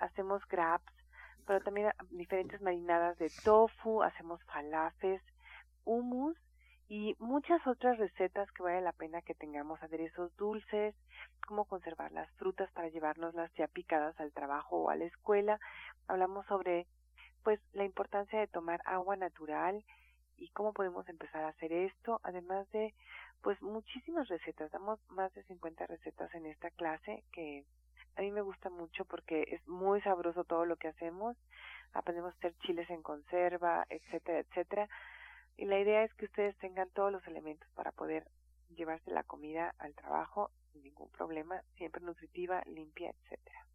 hacemos 0.00 0.46
grabs, 0.48 0.92
pero 1.46 1.60
también 1.60 1.90
diferentes 2.10 2.60
marinadas 2.60 3.16
de 3.18 3.30
tofu, 3.44 4.02
hacemos 4.02 4.42
falafes, 4.44 5.22
hummus 5.84 6.36
y 6.88 7.16
muchas 7.18 7.66
otras 7.66 7.98
recetas 7.98 8.50
que 8.52 8.62
vale 8.62 8.80
la 8.80 8.92
pena 8.92 9.22
que 9.22 9.34
tengamos 9.34 9.82
aderezos 9.82 10.36
dulces, 10.36 10.94
cómo 11.46 11.64
conservar 11.64 12.12
las 12.12 12.30
frutas 12.32 12.70
para 12.72 12.88
llevárnoslas 12.88 13.52
ya 13.54 13.66
picadas 13.68 14.18
al 14.20 14.32
trabajo 14.32 14.76
o 14.76 14.90
a 14.90 14.96
la 14.96 15.04
escuela. 15.04 15.58
Hablamos 16.06 16.44
sobre 16.46 16.86
pues 17.42 17.60
la 17.72 17.84
importancia 17.84 18.38
de 18.38 18.46
tomar 18.46 18.80
agua 18.84 19.16
natural 19.16 19.84
y 20.36 20.48
cómo 20.48 20.72
podemos 20.72 21.08
empezar 21.08 21.44
a 21.44 21.48
hacer 21.48 21.72
esto, 21.72 22.20
además 22.22 22.70
de 22.72 22.94
pues 23.42 23.60
muchísimas 23.60 24.28
recetas, 24.28 24.70
damos 24.70 25.00
más 25.10 25.32
de 25.34 25.42
50 25.44 25.86
recetas 25.86 26.32
en 26.34 26.46
esta 26.46 26.70
clase 26.70 27.24
que 27.32 27.64
a 28.16 28.20
mí 28.20 28.30
me 28.30 28.42
gusta 28.42 28.70
mucho 28.70 29.04
porque 29.04 29.44
es 29.48 29.66
muy 29.66 30.00
sabroso 30.02 30.44
todo 30.44 30.64
lo 30.64 30.76
que 30.76 30.88
hacemos, 30.88 31.36
aprendemos 31.92 32.34
a 32.34 32.36
hacer 32.36 32.54
chiles 32.60 32.88
en 32.90 33.02
conserva, 33.02 33.84
etcétera, 33.88 34.40
etcétera, 34.40 34.88
y 35.56 35.64
la 35.64 35.78
idea 35.78 36.04
es 36.04 36.14
que 36.14 36.26
ustedes 36.26 36.56
tengan 36.58 36.88
todos 36.90 37.12
los 37.12 37.26
elementos 37.26 37.68
para 37.74 37.92
poder 37.92 38.26
llevarse 38.76 39.10
la 39.10 39.24
comida 39.24 39.74
al 39.78 39.94
trabajo 39.94 40.50
sin 40.72 40.82
ningún 40.82 41.10
problema, 41.10 41.62
siempre 41.76 42.02
nutritiva, 42.02 42.62
limpia, 42.66 43.10
etcétera. 43.10 43.66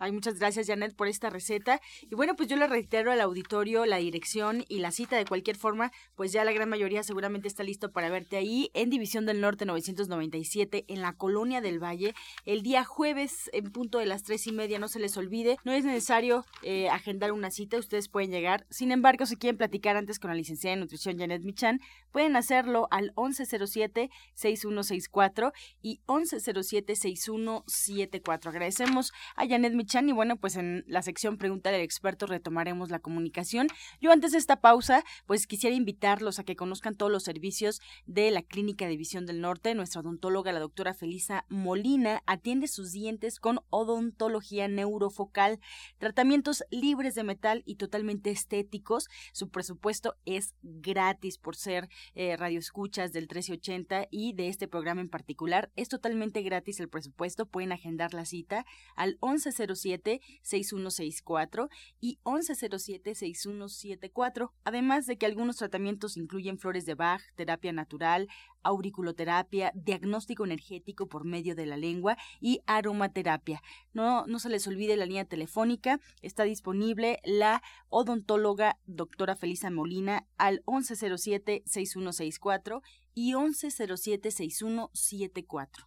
Ay, 0.00 0.12
muchas 0.12 0.38
gracias, 0.38 0.68
Janet, 0.68 0.94
por 0.94 1.08
esta 1.08 1.28
receta. 1.28 1.80
Y 2.02 2.14
bueno, 2.14 2.36
pues 2.36 2.48
yo 2.48 2.56
le 2.56 2.68
reitero 2.68 3.10
al 3.10 3.20
auditorio 3.20 3.84
la 3.84 3.96
dirección 3.96 4.64
y 4.68 4.78
la 4.78 4.92
cita 4.92 5.16
de 5.16 5.24
cualquier 5.24 5.56
forma, 5.56 5.90
pues 6.14 6.30
ya 6.30 6.44
la 6.44 6.52
gran 6.52 6.68
mayoría 6.68 7.02
seguramente 7.02 7.48
está 7.48 7.64
listo 7.64 7.90
para 7.90 8.08
verte 8.08 8.36
ahí 8.36 8.70
en 8.74 8.90
División 8.90 9.26
del 9.26 9.40
Norte 9.40 9.64
997, 9.64 10.84
en 10.86 11.02
la 11.02 11.14
Colonia 11.14 11.60
del 11.60 11.82
Valle, 11.82 12.14
el 12.44 12.62
día 12.62 12.84
jueves 12.84 13.50
en 13.52 13.72
punto 13.72 13.98
de 13.98 14.06
las 14.06 14.22
tres 14.22 14.46
y 14.46 14.52
media. 14.52 14.78
No 14.78 14.86
se 14.86 15.00
les 15.00 15.16
olvide, 15.16 15.56
no 15.64 15.72
es 15.72 15.84
necesario 15.84 16.44
eh, 16.62 16.88
agendar 16.90 17.32
una 17.32 17.50
cita, 17.50 17.76
ustedes 17.76 18.08
pueden 18.08 18.30
llegar. 18.30 18.68
Sin 18.70 18.92
embargo, 18.92 19.26
si 19.26 19.34
quieren 19.34 19.58
platicar 19.58 19.96
antes 19.96 20.20
con 20.20 20.30
la 20.30 20.36
licenciada 20.36 20.76
de 20.76 20.82
nutrición 20.82 21.18
Janet 21.18 21.42
Michan, 21.42 21.80
pueden 22.12 22.36
hacerlo 22.36 22.86
al 22.92 23.12
1107-6164 23.16 25.52
y 25.82 26.02
1107-6174. 26.06 28.46
Agradecemos 28.46 29.10
a 29.34 29.48
Janet 29.48 29.57
Michan 29.60 30.08
y 30.08 30.12
bueno, 30.12 30.36
pues 30.36 30.56
en 30.56 30.84
la 30.86 31.02
sección 31.02 31.36
Pregunta 31.36 31.70
del 31.70 31.80
experto 31.80 32.26
retomaremos 32.26 32.90
la 32.90 32.98
comunicación. 32.98 33.68
Yo 34.00 34.12
antes 34.12 34.32
de 34.32 34.38
esta 34.38 34.60
pausa, 34.60 35.04
pues 35.26 35.46
quisiera 35.46 35.74
invitarlos 35.74 36.38
a 36.38 36.44
que 36.44 36.56
conozcan 36.56 36.94
todos 36.94 37.10
los 37.10 37.24
servicios 37.24 37.80
de 38.06 38.30
la 38.30 38.42
Clínica 38.42 38.86
de 38.86 38.96
Visión 38.96 39.26
del 39.26 39.40
Norte. 39.40 39.74
Nuestra 39.74 40.00
odontóloga, 40.00 40.52
la 40.52 40.60
doctora 40.60 40.94
Felisa 40.94 41.44
Molina, 41.48 42.22
atiende 42.26 42.68
sus 42.68 42.92
dientes 42.92 43.40
con 43.40 43.60
odontología 43.70 44.68
neurofocal, 44.68 45.60
tratamientos 45.98 46.64
libres 46.70 47.14
de 47.14 47.24
metal 47.24 47.62
y 47.66 47.76
totalmente 47.76 48.30
estéticos. 48.30 49.08
Su 49.32 49.50
presupuesto 49.50 50.14
es 50.24 50.54
gratis 50.62 51.38
por 51.38 51.56
ser 51.56 51.88
eh, 52.14 52.36
radioescuchas 52.36 53.12
del 53.12 53.24
1380 53.24 54.08
y 54.10 54.32
de 54.34 54.48
este 54.48 54.68
programa 54.68 55.00
en 55.00 55.08
particular. 55.08 55.70
Es 55.76 55.88
totalmente 55.88 56.42
gratis 56.42 56.80
el 56.80 56.88
presupuesto. 56.88 57.46
Pueden 57.46 57.72
agendar 57.72 58.14
la 58.14 58.24
cita 58.24 58.64
al 58.94 59.18
1105 59.22 59.47
6164 59.52 61.68
y 62.00 62.18
1107-6174, 62.24 64.52
además 64.64 65.04
de 65.06 65.18
que 65.18 65.26
algunos 65.26 65.56
tratamientos 65.56 66.16
incluyen 66.16 66.58
flores 66.58 66.86
de 66.86 66.94
Bach, 66.94 67.20
terapia 67.34 67.72
natural, 67.72 68.28
auriculoterapia, 68.62 69.72
diagnóstico 69.74 70.44
energético 70.44 71.08
por 71.08 71.24
medio 71.24 71.54
de 71.54 71.66
la 71.66 71.76
lengua 71.76 72.16
y 72.40 72.60
aromaterapia. 72.66 73.62
No, 73.92 74.26
no 74.26 74.38
se 74.38 74.48
les 74.48 74.66
olvide 74.66 74.96
la 74.96 75.04
línea 75.06 75.24
telefónica, 75.24 76.00
está 76.22 76.44
disponible 76.44 77.20
la 77.24 77.62
odontóloga 77.88 78.78
doctora 78.86 79.36
Felisa 79.36 79.70
Molina 79.70 80.26
al 80.36 80.62
1107-6164 80.64 82.82
y 83.14 83.34
1107-6174. 83.34 85.86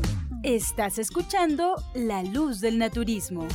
Estás 0.43 0.97
escuchando 0.97 1.75
La 1.93 2.23
Luz 2.23 2.61
del 2.61 2.79
Naturismo. 2.79 3.47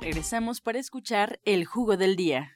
Regresamos 0.00 0.62
para 0.62 0.78
escuchar 0.78 1.40
el 1.44 1.66
jugo 1.66 1.98
del 1.98 2.16
día. 2.16 2.52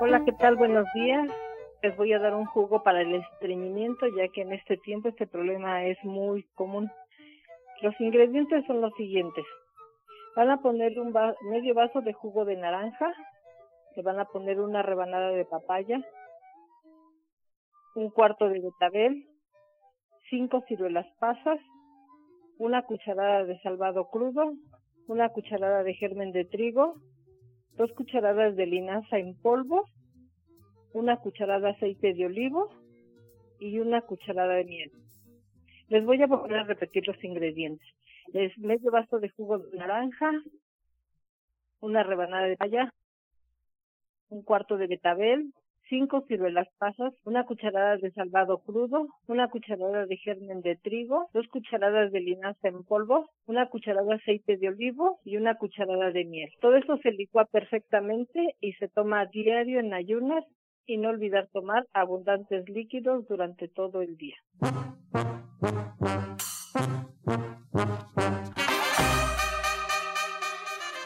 Hola, 0.00 0.22
¿qué 0.24 0.30
tal? 0.38 0.54
Buenos 0.54 0.86
días. 0.94 1.28
Les 1.82 1.96
voy 1.96 2.12
a 2.12 2.20
dar 2.20 2.36
un 2.36 2.46
jugo 2.46 2.84
para 2.84 3.00
el 3.00 3.16
estreñimiento, 3.16 4.06
ya 4.16 4.28
que 4.28 4.42
en 4.42 4.52
este 4.52 4.76
tiempo 4.76 5.08
este 5.08 5.26
problema 5.26 5.86
es 5.86 5.98
muy 6.04 6.44
común. 6.54 6.88
Los 7.82 8.00
ingredientes 8.00 8.64
son 8.68 8.80
los 8.80 8.94
siguientes. 8.94 9.44
Van 10.36 10.50
a 10.50 10.62
poner 10.62 11.00
un 11.00 11.12
medio 11.50 11.74
vaso 11.74 12.00
de 12.00 12.12
jugo 12.12 12.44
de 12.44 12.54
naranja, 12.54 13.12
le 13.96 14.02
van 14.04 14.20
a 14.20 14.26
poner 14.26 14.60
una 14.60 14.82
rebanada 14.82 15.30
de 15.30 15.44
papaya, 15.44 16.00
un 17.94 18.10
cuarto 18.10 18.48
de 18.48 18.60
betabel, 18.60 19.26
cinco 20.28 20.62
ciruelas 20.68 21.06
pasas, 21.18 21.58
una 22.58 22.82
cucharada 22.82 23.44
de 23.44 23.58
salvado 23.60 24.08
crudo, 24.10 24.52
una 25.08 25.30
cucharada 25.30 25.82
de 25.82 25.94
germen 25.94 26.32
de 26.32 26.44
trigo, 26.44 26.94
dos 27.76 27.90
cucharadas 27.92 28.54
de 28.56 28.66
linaza 28.66 29.18
en 29.18 29.34
polvo, 29.40 29.84
una 30.92 31.16
cucharada 31.16 31.68
de 31.68 31.70
aceite 31.70 32.14
de 32.14 32.26
olivo 32.26 32.70
y 33.58 33.78
una 33.78 34.02
cucharada 34.02 34.54
de 34.54 34.64
miel. 34.64 34.92
Les 35.88 36.04
voy 36.04 36.22
a 36.22 36.26
volver 36.26 36.58
a 36.58 36.64
repetir 36.64 37.06
los 37.06 37.22
ingredientes. 37.24 37.86
Es 38.32 38.56
medio 38.58 38.90
vaso 38.90 39.18
de 39.18 39.30
jugo 39.30 39.58
de 39.58 39.76
naranja, 39.76 40.30
una 41.80 42.02
rebanada 42.02 42.46
de 42.46 42.56
paya, 42.56 42.92
un 44.28 44.42
cuarto 44.42 44.76
de 44.76 44.86
betabel, 44.86 45.52
cinco 45.90 46.24
ciruelas 46.28 46.68
pasas, 46.78 47.12
una 47.24 47.44
cucharada 47.44 47.96
de 47.98 48.12
salvado 48.12 48.58
crudo, 48.58 49.08
una 49.26 49.48
cucharada 49.48 50.06
de 50.06 50.16
germen 50.16 50.62
de 50.62 50.76
trigo, 50.76 51.28
dos 51.34 51.46
cucharadas 51.48 52.12
de 52.12 52.20
linaza 52.20 52.68
en 52.68 52.84
polvo, 52.84 53.28
una 53.46 53.68
cucharada 53.68 54.06
de 54.06 54.14
aceite 54.14 54.56
de 54.56 54.68
olivo 54.68 55.18
y 55.24 55.36
una 55.36 55.56
cucharada 55.56 56.12
de 56.12 56.24
miel. 56.24 56.48
Todo 56.60 56.76
eso 56.76 56.96
se 56.98 57.10
licúa 57.10 57.44
perfectamente 57.44 58.54
y 58.60 58.72
se 58.74 58.88
toma 58.88 59.22
a 59.22 59.26
diario 59.26 59.80
en 59.80 59.92
ayunas 59.92 60.44
y 60.86 60.96
no 60.96 61.10
olvidar 61.10 61.48
tomar 61.52 61.84
abundantes 61.92 62.68
líquidos 62.68 63.26
durante 63.28 63.68
todo 63.68 64.00
el 64.00 64.16
día. 64.16 64.36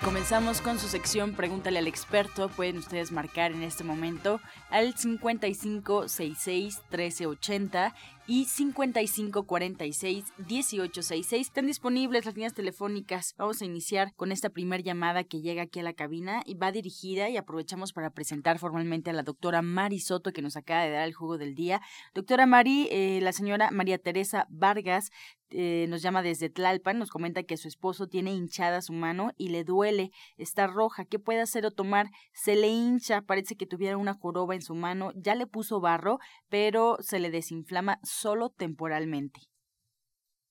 Comenzamos 0.02 0.60
con 0.60 0.78
su 0.78 0.88
sección 0.88 1.34
Pregúntale 1.34 1.78
al 1.78 1.86
experto. 1.86 2.48
Pueden 2.48 2.78
ustedes 2.78 3.12
marcar 3.12 3.52
en 3.52 3.62
este 3.62 3.84
momento 3.84 4.40
al 4.70 4.94
5566 4.94 6.82
1380 6.90 7.94
y 8.26 8.46
5546-1866. 8.46 11.40
Están 11.40 11.66
disponibles 11.66 12.24
las 12.24 12.34
líneas 12.34 12.54
telefónicas. 12.54 13.34
Vamos 13.36 13.60
a 13.60 13.64
iniciar 13.64 14.12
con 14.14 14.30
esta 14.32 14.50
primera 14.50 14.82
llamada 14.82 15.22
que 15.24 15.42
llega 15.42 15.62
aquí 15.62 15.80
a 15.80 15.84
la 15.84 15.92
cabina 15.92 16.42
y 16.46 16.54
va 16.54 16.72
dirigida 16.72 17.28
y 17.28 17.36
aprovechamos 17.36 17.92
para 17.92 18.08
presentar 18.10 18.58
formalmente 18.58 19.10
a 19.10 19.12
la 19.12 19.22
doctora 19.22 19.60
Mari 19.62 20.00
Soto 20.00 20.32
que 20.32 20.42
nos 20.42 20.56
acaba 20.56 20.82
de 20.84 20.90
dar 20.90 21.06
el 21.06 21.14
jugo 21.14 21.38
del 21.38 21.54
día. 21.54 21.80
Doctora 22.14 22.46
Mari, 22.46 22.88
eh, 22.90 23.20
la 23.22 23.32
señora 23.32 23.70
María 23.70 23.98
Teresa 23.98 24.48
Vargas 24.48 25.12
eh, 25.56 25.86
nos 25.88 26.02
llama 26.02 26.22
desde 26.22 26.50
Tlalpan, 26.50 26.98
nos 26.98 27.10
comenta 27.10 27.44
que 27.44 27.56
su 27.56 27.68
esposo 27.68 28.08
tiene 28.08 28.34
hinchada 28.34 28.82
su 28.82 28.92
mano 28.92 29.30
y 29.36 29.50
le 29.50 29.62
duele, 29.62 30.10
está 30.36 30.66
roja, 30.66 31.04
¿qué 31.04 31.20
puede 31.20 31.40
hacer 31.40 31.64
o 31.64 31.70
tomar? 31.70 32.10
Se 32.32 32.56
le 32.56 32.66
hincha, 32.66 33.22
parece 33.22 33.54
que 33.54 33.64
tuviera 33.64 33.96
una 33.96 34.14
joroba 34.14 34.56
en 34.56 34.62
su 34.62 34.74
mano, 34.74 35.12
ya 35.14 35.36
le 35.36 35.46
puso 35.46 35.80
barro, 35.80 36.18
pero 36.48 36.96
se 37.00 37.20
le 37.20 37.30
desinflama 37.30 38.00
solo 38.14 38.50
temporalmente. 38.50 39.40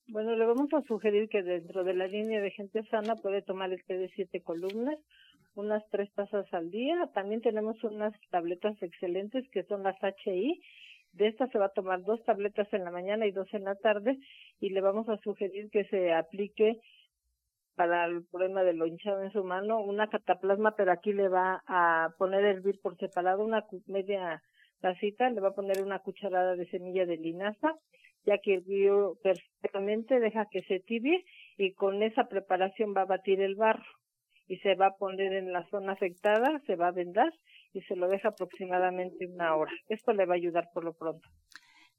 Bueno, 0.07 0.35
le 0.35 0.45
vamos 0.45 0.71
a 0.73 0.81
sugerir 0.81 1.29
que 1.29 1.43
dentro 1.43 1.83
de 1.83 1.93
la 1.93 2.07
línea 2.07 2.41
de 2.41 2.51
gente 2.51 2.83
sana 2.91 3.15
puede 3.15 3.41
tomar 3.41 3.71
el 3.71 3.83
té 3.85 3.97
de 3.97 4.09
siete 4.09 4.41
columnas, 4.41 4.99
unas 5.55 5.81
tres 5.91 6.11
tazas 6.13 6.45
al 6.53 6.69
día. 6.71 7.09
También 7.13 7.41
tenemos 7.41 7.81
unas 7.83 8.13
tabletas 8.29 8.75
excelentes 8.81 9.47
que 9.51 9.63
son 9.63 9.83
las 9.83 9.95
HI. 10.01 10.61
De 11.13 11.27
estas 11.27 11.51
se 11.51 11.59
va 11.59 11.67
a 11.67 11.73
tomar 11.73 12.03
dos 12.03 12.21
tabletas 12.25 12.67
en 12.73 12.83
la 12.83 12.91
mañana 12.91 13.25
y 13.25 13.31
dos 13.31 13.47
en 13.53 13.63
la 13.63 13.75
tarde 13.75 14.17
y 14.59 14.69
le 14.69 14.81
vamos 14.81 15.07
a 15.07 15.17
sugerir 15.19 15.69
que 15.71 15.85
se 15.85 16.11
aplique 16.11 16.81
para 17.75 18.05
el 18.05 18.25
problema 18.25 18.63
de 18.63 18.73
lo 18.73 18.85
hinchado 18.85 19.23
en 19.23 19.31
su 19.31 19.43
mano, 19.43 19.79
una 19.81 20.07
cataplasma, 20.07 20.75
pero 20.75 20.91
aquí 20.91 21.13
le 21.13 21.27
va 21.27 21.63
a 21.67 22.13
poner 22.17 22.43
a 22.45 22.51
hervir 22.51 22.79
por 22.81 22.97
separado 22.97 23.43
una 23.43 23.65
media 23.87 24.41
tacita, 24.83 25.29
le 25.29 25.39
va 25.39 25.49
a 25.49 25.55
poner 25.55 25.81
una 25.81 25.99
cucharada 25.99 26.55
de 26.55 26.67
semilla 26.67 27.05
de 27.05 27.15
linaza, 27.15 27.73
ya 28.25 28.37
que 28.37 28.55
hirvió 28.55 29.17
perfectamente, 29.23 30.19
deja 30.19 30.45
que 30.51 30.61
se 30.63 30.81
tibie 30.81 31.23
y 31.57 31.73
con 31.73 32.03
esa 32.03 32.25
preparación 32.25 32.93
va 32.95 33.01
a 33.01 33.05
batir 33.05 33.39
el 33.39 33.55
barro 33.55 33.85
y 34.47 34.57
se 34.57 34.75
va 34.75 34.87
a 34.87 34.97
poner 34.97 35.31
en 35.33 35.53
la 35.53 35.65
zona 35.69 35.93
afectada, 35.93 36.61
se 36.67 36.75
va 36.75 36.89
a 36.89 36.91
vendar 36.91 37.31
y 37.71 37.81
se 37.83 37.95
lo 37.95 38.09
deja 38.09 38.29
aproximadamente 38.29 39.25
una 39.25 39.55
hora. 39.55 39.71
Esto 39.87 40.11
le 40.11 40.25
va 40.25 40.33
a 40.33 40.37
ayudar 40.37 40.65
por 40.73 40.83
lo 40.83 40.93
pronto. 40.93 41.27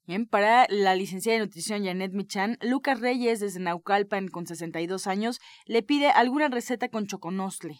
Bien, 0.07 0.27
para 0.27 0.67
la 0.69 0.95
licenciada 0.95 1.39
de 1.39 1.47
nutrición 1.47 1.85
Janet 1.85 2.13
Michan, 2.13 2.59
Lucas 2.61 3.01
Reyes 3.01 3.41
desde 3.41 3.61
Naucalpan 3.61 4.29
con 4.29 4.47
62 4.47 5.07
años 5.07 5.41
le 5.65 5.83
pide 5.83 6.09
alguna 6.09 6.49
receta 6.49 6.91
con 6.91 7.07
choconostle. 7.07 7.77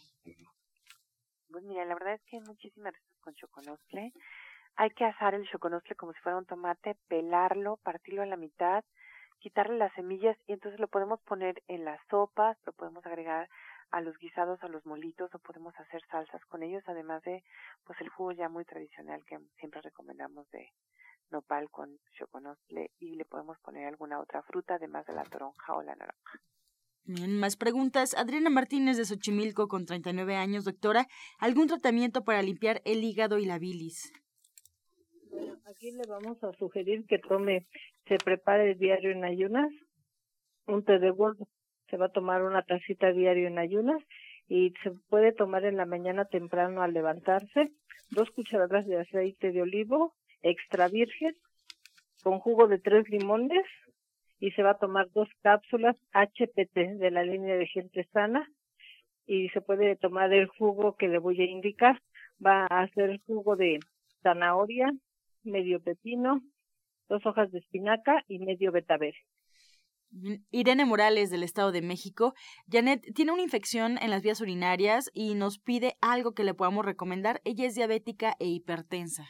Pues 1.51 1.63
mira, 1.65 1.85
la 1.85 1.95
verdad 1.95 2.15
es 2.15 2.23
que 2.27 2.37
hay 2.37 2.43
muchísimas 2.43 2.95
recetas 2.95 3.21
con 3.21 3.35
choconostle. 3.35 4.13
Hay 4.77 4.91
que 4.91 5.05
asar 5.05 5.35
el 5.35 5.49
choconostle 5.49 5.95
como 5.97 6.13
si 6.13 6.21
fuera 6.21 6.39
un 6.39 6.47
tomate, 6.47 6.97
pelarlo, 7.09 7.77
partirlo 7.83 8.23
a 8.23 8.27
la 8.27 8.37
mitad, 8.37 8.85
quitarle 9.39 9.79
las 9.79 9.93
semillas 9.95 10.37
y 10.47 10.53
entonces 10.53 10.81
lo 10.81 10.89
podemos 10.89 11.21
poner 11.21 11.63
en 11.69 11.85
las 11.85 12.01
sopas, 12.11 12.57
lo 12.67 12.73
podemos 12.73 13.05
agregar 13.07 13.49
a 13.91 14.01
los 14.01 14.19
guisados, 14.19 14.63
a 14.63 14.69
los 14.69 14.85
molitos 14.87 15.33
o 15.35 15.39
podemos 15.39 15.79
hacer 15.79 16.03
salsas 16.11 16.45
con 16.47 16.63
ellos, 16.63 16.83
además 16.87 17.23
de 17.23 17.45
pues 17.85 18.01
el 18.01 18.09
jugo 18.09 18.33
ya 18.33 18.49
muy 18.49 18.65
tradicional 18.65 19.25
que 19.27 19.39
siempre 19.59 19.81
recomendamos 19.83 20.51
de 20.51 20.73
nopal 21.31 21.71
con 21.71 21.99
choconostle 22.19 22.91
y 22.99 23.15
le 23.15 23.25
podemos 23.25 23.59
poner 23.61 23.87
alguna 23.87 24.19
otra 24.19 24.43
fruta 24.43 24.75
además 24.75 25.07
de 25.07 25.13
la 25.13 25.25
toronja 25.25 25.75
o 25.75 25.83
la 25.83 25.95
naranja. 25.95 26.41
Más 27.07 27.57
preguntas. 27.57 28.15
Adriana 28.15 28.49
Martínez 28.49 28.97
de 28.97 29.05
Xochimilco 29.05 29.69
con 29.69 29.85
39 29.85 30.37
años, 30.37 30.65
doctora, 30.65 31.07
¿algún 31.39 31.67
tratamiento 31.69 32.25
para 32.25 32.41
limpiar 32.41 32.81
el 32.87 33.05
hígado 33.05 33.39
y 33.39 33.45
la 33.45 33.59
bilis? 33.59 34.11
Aquí 35.67 35.91
le 35.93 36.05
vamos 36.09 36.43
a 36.45 36.53
sugerir 36.55 37.07
que 37.07 37.19
tome, 37.19 37.67
se 38.07 38.17
prepare 38.19 38.75
diario 38.75 39.11
en 39.11 39.25
ayunas, 39.25 39.73
un 40.67 40.85
té 40.85 40.99
de 40.99 41.11
gordo 41.11 41.47
se 41.95 41.97
va 41.97 42.07
a 42.07 42.13
tomar 42.13 42.43
una 42.43 42.63
tacita 42.63 43.13
diario 43.13 43.47
en 43.47 43.59
ayunas 43.59 44.03
y 44.49 44.73
se 44.83 44.91
puede 45.09 45.33
tomar 45.33 45.65
en 45.65 45.77
la 45.77 45.87
mañana 45.87 46.25
temprano 46.25 46.83
al 46.83 46.93
levantarse 46.93 47.71
dos 48.11 48.31
cucharadas 48.31 48.87
de 48.87 49.01
aceite 49.01 49.53
de 49.53 49.63
olivo 49.63 50.15
extra 50.43 50.89
virgen 50.89 51.37
con 52.23 52.39
jugo 52.41 52.67
de 52.67 52.79
tres 52.79 53.09
limones 53.09 53.65
y 54.41 54.51
se 54.53 54.63
va 54.63 54.71
a 54.71 54.79
tomar 54.79 55.11
dos 55.13 55.29
cápsulas 55.43 55.97
HPT 56.13 56.99
de 56.99 57.11
la 57.11 57.23
línea 57.23 57.57
de 57.57 57.67
gente 57.67 58.05
sana 58.13 58.51
y 59.27 59.49
se 59.51 59.61
puede 59.61 59.97
tomar 59.97 60.33
el 60.33 60.49
jugo 60.49 60.97
que 60.97 61.09
le 61.09 61.19
voy 61.19 61.41
a 61.41 61.45
indicar. 61.45 62.01
Va 62.45 62.67
a 62.69 62.83
hacer 62.83 63.21
jugo 63.27 63.57
de 63.57 63.79
zanahoria, 64.23 64.93
medio 65.45 65.81
pepino, 65.81 66.43
dos 67.09 67.25
hojas 67.27 67.51
de 67.53 67.59
espinaca 67.59 68.25
y 68.29 68.39
medio 68.39 68.73
betabel. 68.73 69.15
Irene 70.51 70.85
Morales 70.85 71.31
del 71.31 71.43
Estado 71.43 71.73
de 71.73 71.83
México. 71.83 72.35
Janet 72.71 73.03
tiene 73.15 73.33
una 73.33 73.43
infección 73.43 73.99
en 74.01 74.11
las 74.11 74.23
vías 74.23 74.41
urinarias 74.41 75.11
y 75.13 75.35
nos 75.35 75.59
pide 75.59 75.97
algo 76.01 76.33
que 76.33 76.45
le 76.45 76.55
podamos 76.55 76.85
recomendar. 76.85 77.41
Ella 77.45 77.67
es 77.67 77.75
diabética 77.75 78.35
e 78.39 78.47
hipertensa. 78.47 79.25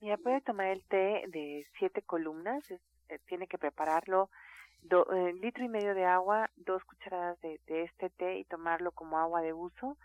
Mira, 0.00 0.16
puede 0.16 0.40
tomar 0.40 0.66
el 0.66 0.84
té 0.84 1.24
de 1.28 1.66
siete 1.78 2.02
columnas. 2.02 2.68
Eh, 2.70 3.18
tiene 3.26 3.46
que 3.46 3.58
prepararlo. 3.58 4.30
Do, 4.82 5.06
eh, 5.12 5.32
litro 5.34 5.64
y 5.64 5.68
medio 5.68 5.94
de 5.94 6.04
agua, 6.04 6.50
dos 6.56 6.84
cucharadas 6.84 7.40
de, 7.40 7.60
de, 7.66 7.82
este 7.84 8.10
té 8.10 8.38
y 8.38 8.44
tomarlo 8.44 8.92
como 8.92 9.18
agua 9.18 9.42
de 9.42 9.52
uso. 9.52 9.96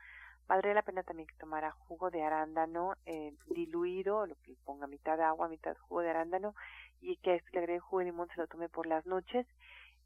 Valdría 0.47 0.73
la 0.73 0.81
pena 0.81 1.03
también 1.03 1.27
que 1.27 1.35
tomara 1.35 1.71
jugo 1.71 2.09
de 2.09 2.21
arándano 2.21 2.95
eh, 3.05 3.33
diluido, 3.47 4.25
lo 4.25 4.35
que 4.43 4.55
ponga 4.65 4.87
mitad 4.87 5.19
agua, 5.21 5.47
mitad 5.47 5.77
jugo 5.77 6.01
de 6.01 6.09
arándano 6.09 6.53
y 7.01 7.17
que 7.17 7.41
le 7.51 7.59
agregue 7.59 7.79
jugo 7.79 7.99
de 7.99 8.05
limón, 8.05 8.27
se 8.29 8.41
lo 8.41 8.47
tome 8.47 8.69
por 8.69 8.85
las 8.85 9.05
noches. 9.05 9.47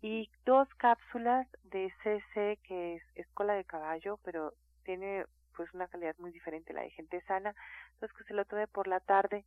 Y 0.01 0.29
dos 0.45 0.67
cápsulas 0.75 1.47
de 1.63 1.91
CC, 2.03 2.59
que 2.63 3.01
es, 3.15 3.27
cola 3.33 3.53
de 3.53 3.65
caballo, 3.65 4.19
pero 4.23 4.53
tiene 4.83 5.25
pues 5.55 5.73
una 5.73 5.87
calidad 5.87 6.15
muy 6.19 6.31
diferente 6.31 6.71
la 6.71 6.81
de 6.81 6.91
gente 6.91 7.19
sana, 7.21 7.55
entonces 7.93 8.15
que 8.15 8.23
se 8.25 8.33
lo 8.35 8.45
tome 8.45 8.67
por 8.67 8.87
la 8.87 8.99
tarde. 8.99 9.43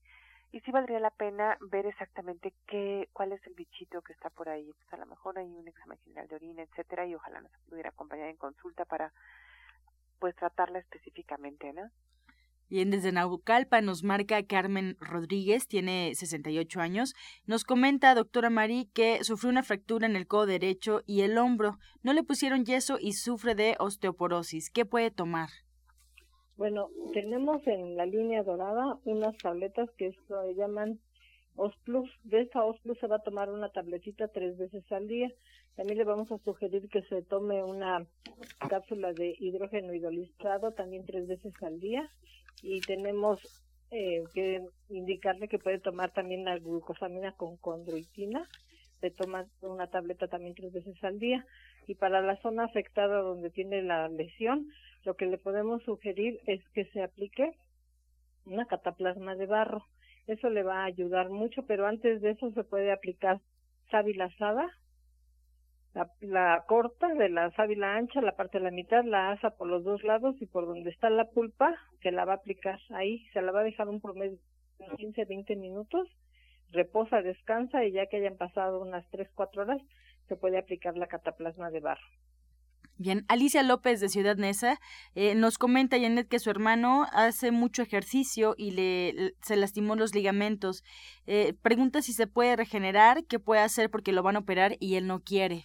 Y 0.53 0.59
sí 0.61 0.72
valdría 0.72 0.98
la 0.98 1.11
pena 1.11 1.57
ver 1.61 1.87
exactamente 1.87 2.53
qué, 2.66 3.09
cuál 3.12 3.31
es 3.31 3.46
el 3.46 3.55
bichito 3.55 4.03
que 4.03 4.12
está 4.12 4.31
por 4.31 4.48
ahí. 4.48 4.72
Pues 4.72 4.92
a 4.92 4.96
lo 4.96 5.07
mejor 5.07 5.38
hay 5.38 5.46
un 5.46 5.68
examen 5.68 5.98
general 5.98 6.26
de 6.26 6.35
orina, 6.35 6.62
etcétera, 6.62 7.07
y 7.07 7.14
ojalá 7.14 7.40
nos 7.40 7.53
pudiera 7.68 7.90
acompañar 7.90 8.29
en 8.29 8.37
consulta 8.37 8.85
para 8.85 9.12
pues 10.21 10.37
tratarla 10.37 10.79
específicamente, 10.79 11.73
¿no? 11.73 11.91
Bien, 12.71 12.89
desde 12.89 13.11
Naucalpa 13.11 13.81
nos 13.81 14.05
marca 14.05 14.47
Carmen 14.47 14.97
Rodríguez, 15.01 15.67
tiene 15.67 16.13
68 16.15 16.81
años. 16.81 17.15
Nos 17.45 17.65
comenta, 17.65 18.15
doctora 18.15 18.49
Mari, 18.49 18.89
que 18.95 19.25
sufrió 19.25 19.51
una 19.51 19.65
fractura 19.65 20.07
en 20.07 20.15
el 20.15 20.29
codo 20.29 20.47
derecho 20.47 21.01
y 21.05 21.23
el 21.23 21.37
hombro. 21.37 21.79
No 22.05 22.13
le 22.13 22.23
pusieron 22.23 22.65
yeso 22.65 22.97
y 23.01 23.15
sufre 23.15 23.57
de 23.57 23.75
osteoporosis. 23.81 24.71
¿Qué 24.71 24.87
puede 24.87 25.11
tomar? 25.11 25.49
Bueno, 26.57 26.91
tenemos 27.13 27.67
en 27.67 27.97
la 27.97 28.07
línea 28.07 28.45
dorada 28.45 28.99
unas 29.05 29.37
tabletas 29.39 29.91
que 29.99 30.13
se 30.13 30.55
llaman 30.55 31.01
Osplus. 31.57 32.09
De 32.23 32.43
esta 32.43 32.63
Osplus 32.63 32.99
se 33.01 33.09
va 33.09 33.17
a 33.17 33.23
tomar 33.23 33.51
una 33.51 33.71
tabletita 33.71 34.29
tres 34.29 34.57
veces 34.57 34.85
al 34.93 35.09
día. 35.09 35.29
También 35.77 35.99
le 35.99 36.05
vamos 36.05 36.31
a 36.33 36.39
sugerir 36.39 36.89
que 36.89 37.03
se 37.03 37.23
tome 37.23 37.63
una 37.63 38.07
cápsula 38.69 39.13
de 39.13 39.35
hidrógeno 39.39 39.95
hidrolizado 39.95 40.73
también 40.73 41.07
tres 41.07 41.27
veces 41.27 41.53
al 41.63 41.81
día. 41.81 42.11
Y 42.63 42.81
tenemos 42.81 43.41
eh, 43.91 44.25
que 44.35 44.63
indicarle 44.89 45.49
que 45.49 45.59
puede 45.59 45.79
tomar 45.79 46.13
también 46.13 46.45
la 46.45 46.59
glucosamina 46.59 47.33
con 47.33 47.57
condroitina, 47.57 48.47
se 49.01 49.11
toma 49.11 49.47
una 49.63 49.87
tableta 49.87 50.29
también 50.29 50.55
tres 50.55 50.73
veces 50.73 51.03
al 51.03 51.19
día. 51.19 51.47
Y 51.87 51.95
para 51.95 52.21
la 52.21 52.37
zona 52.43 52.65
afectada 52.65 53.21
donde 53.21 53.51
tiene 53.51 53.83
la 53.83 54.09
lesión, 54.09 54.69
lo 55.05 55.17
que 55.17 55.27
le 55.27 55.39
podemos 55.39 55.83
sugerir 55.85 56.41
es 56.47 56.63
que 56.71 56.85
se 56.87 57.03
aplique 57.03 57.57
una 58.45 58.67
cataplasma 58.67 59.35
de 59.35 59.47
barro. 59.47 59.87
Eso 60.27 60.51
le 60.51 60.63
va 60.63 60.83
a 60.83 60.85
ayudar 60.85 61.31
mucho, 61.31 61.65
pero 61.67 61.87
antes 61.87 62.21
de 62.21 62.31
eso 62.31 62.53
se 62.53 62.65
puede 62.65 62.93
aplicar 62.93 63.41
sábila 63.91 64.27
asada 64.27 64.71
la, 65.94 66.09
la 66.20 66.64
corta 66.66 67.09
de 67.14 67.29
la 67.29 67.50
sábila 67.53 67.96
ancha, 67.96 68.20
la 68.20 68.37
parte 68.37 68.59
de 68.59 68.64
la 68.64 68.70
mitad, 68.70 69.05
la 69.05 69.33
asa 69.33 69.50
por 69.50 69.68
los 69.68 69.85
dos 69.85 70.03
lados 70.05 70.37
y 70.40 70.46
por 70.46 70.66
donde 70.66 70.90
está 70.90 71.11
la 71.11 71.26
pulpa, 71.26 71.74
se 72.03 72.12
la 72.12 72.24
va 72.24 72.35
a 72.35 72.37
aplicar 72.37 72.79
ahí, 72.90 73.26
se 73.33 73.42
la 73.42 73.53
va 73.53 73.61
a 73.61 73.64
dejar 73.64 73.88
un 73.88 74.00
promedio 74.00 74.38
de 74.79 74.96
15, 74.96 75.24
20 75.24 75.57
minutos, 75.57 76.09
reposa, 76.72 77.22
descansa 77.22 77.85
y 77.85 77.92
ya 77.92 78.07
que 78.07 78.18
hayan 78.18 78.37
pasado 78.37 78.81
unas 78.81 79.09
3, 79.11 79.29
4 79.35 79.62
horas, 79.62 79.83
se 80.29 80.37
puede 80.37 80.59
aplicar 80.59 80.96
la 80.96 81.09
cataplasma 81.09 81.70
de 81.70 81.81
barro. 81.81 82.07
Bien, 82.96 83.24
Alicia 83.29 83.62
López 83.62 83.98
de 84.00 84.11
Ciudad 84.11 84.37
Neza 84.37 84.79
eh, 85.14 85.35
nos 85.35 85.57
comenta, 85.57 85.98
Janet, 85.98 86.29
que 86.29 86.38
su 86.38 86.50
hermano 86.50 87.07
hace 87.12 87.50
mucho 87.50 87.81
ejercicio 87.81 88.55
y 88.59 88.72
le 88.72 89.33
se 89.40 89.57
lastimó 89.57 89.96
los 89.96 90.14
ligamentos. 90.14 90.85
Eh, 91.26 91.55
pregunta 91.62 92.03
si 92.03 92.12
se 92.12 92.26
puede 92.26 92.57
regenerar, 92.57 93.24
qué 93.24 93.38
puede 93.38 93.62
hacer 93.62 93.90
porque 93.90 94.12
lo 94.12 94.22
van 94.22 94.37
a 94.37 94.40
operar 94.40 94.76
y 94.81 94.96
él 94.96 95.07
no 95.07 95.20
quiere. 95.20 95.64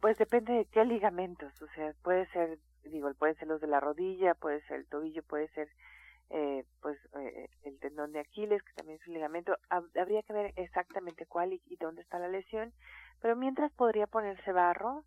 Pues 0.00 0.18
depende 0.18 0.52
de 0.52 0.64
qué 0.66 0.84
ligamentos, 0.84 1.52
o 1.62 1.66
sea, 1.74 1.92
puede 2.02 2.26
ser, 2.28 2.58
digo, 2.84 3.12
puede 3.14 3.34
ser 3.36 3.48
los 3.48 3.60
de 3.60 3.66
la 3.66 3.80
rodilla, 3.80 4.34
puede 4.34 4.60
ser 4.66 4.76
el 4.80 4.86
tobillo, 4.86 5.22
puede 5.22 5.48
ser 5.48 5.68
eh, 6.30 6.64
pues 6.82 6.98
eh, 7.18 7.48
el 7.62 7.78
tendón 7.78 8.12
de 8.12 8.20
Aquiles, 8.20 8.62
que 8.62 8.72
también 8.74 8.98
es 9.00 9.06
un 9.06 9.14
ligamento. 9.14 9.56
Habría 9.68 10.22
que 10.22 10.32
ver 10.32 10.52
exactamente 10.56 11.26
cuál 11.26 11.52
y, 11.52 11.76
dónde 11.76 12.02
está 12.02 12.18
la 12.18 12.28
lesión, 12.28 12.72
pero 13.20 13.36
mientras 13.36 13.72
podría 13.72 14.06
ponerse 14.06 14.52
barro, 14.52 15.04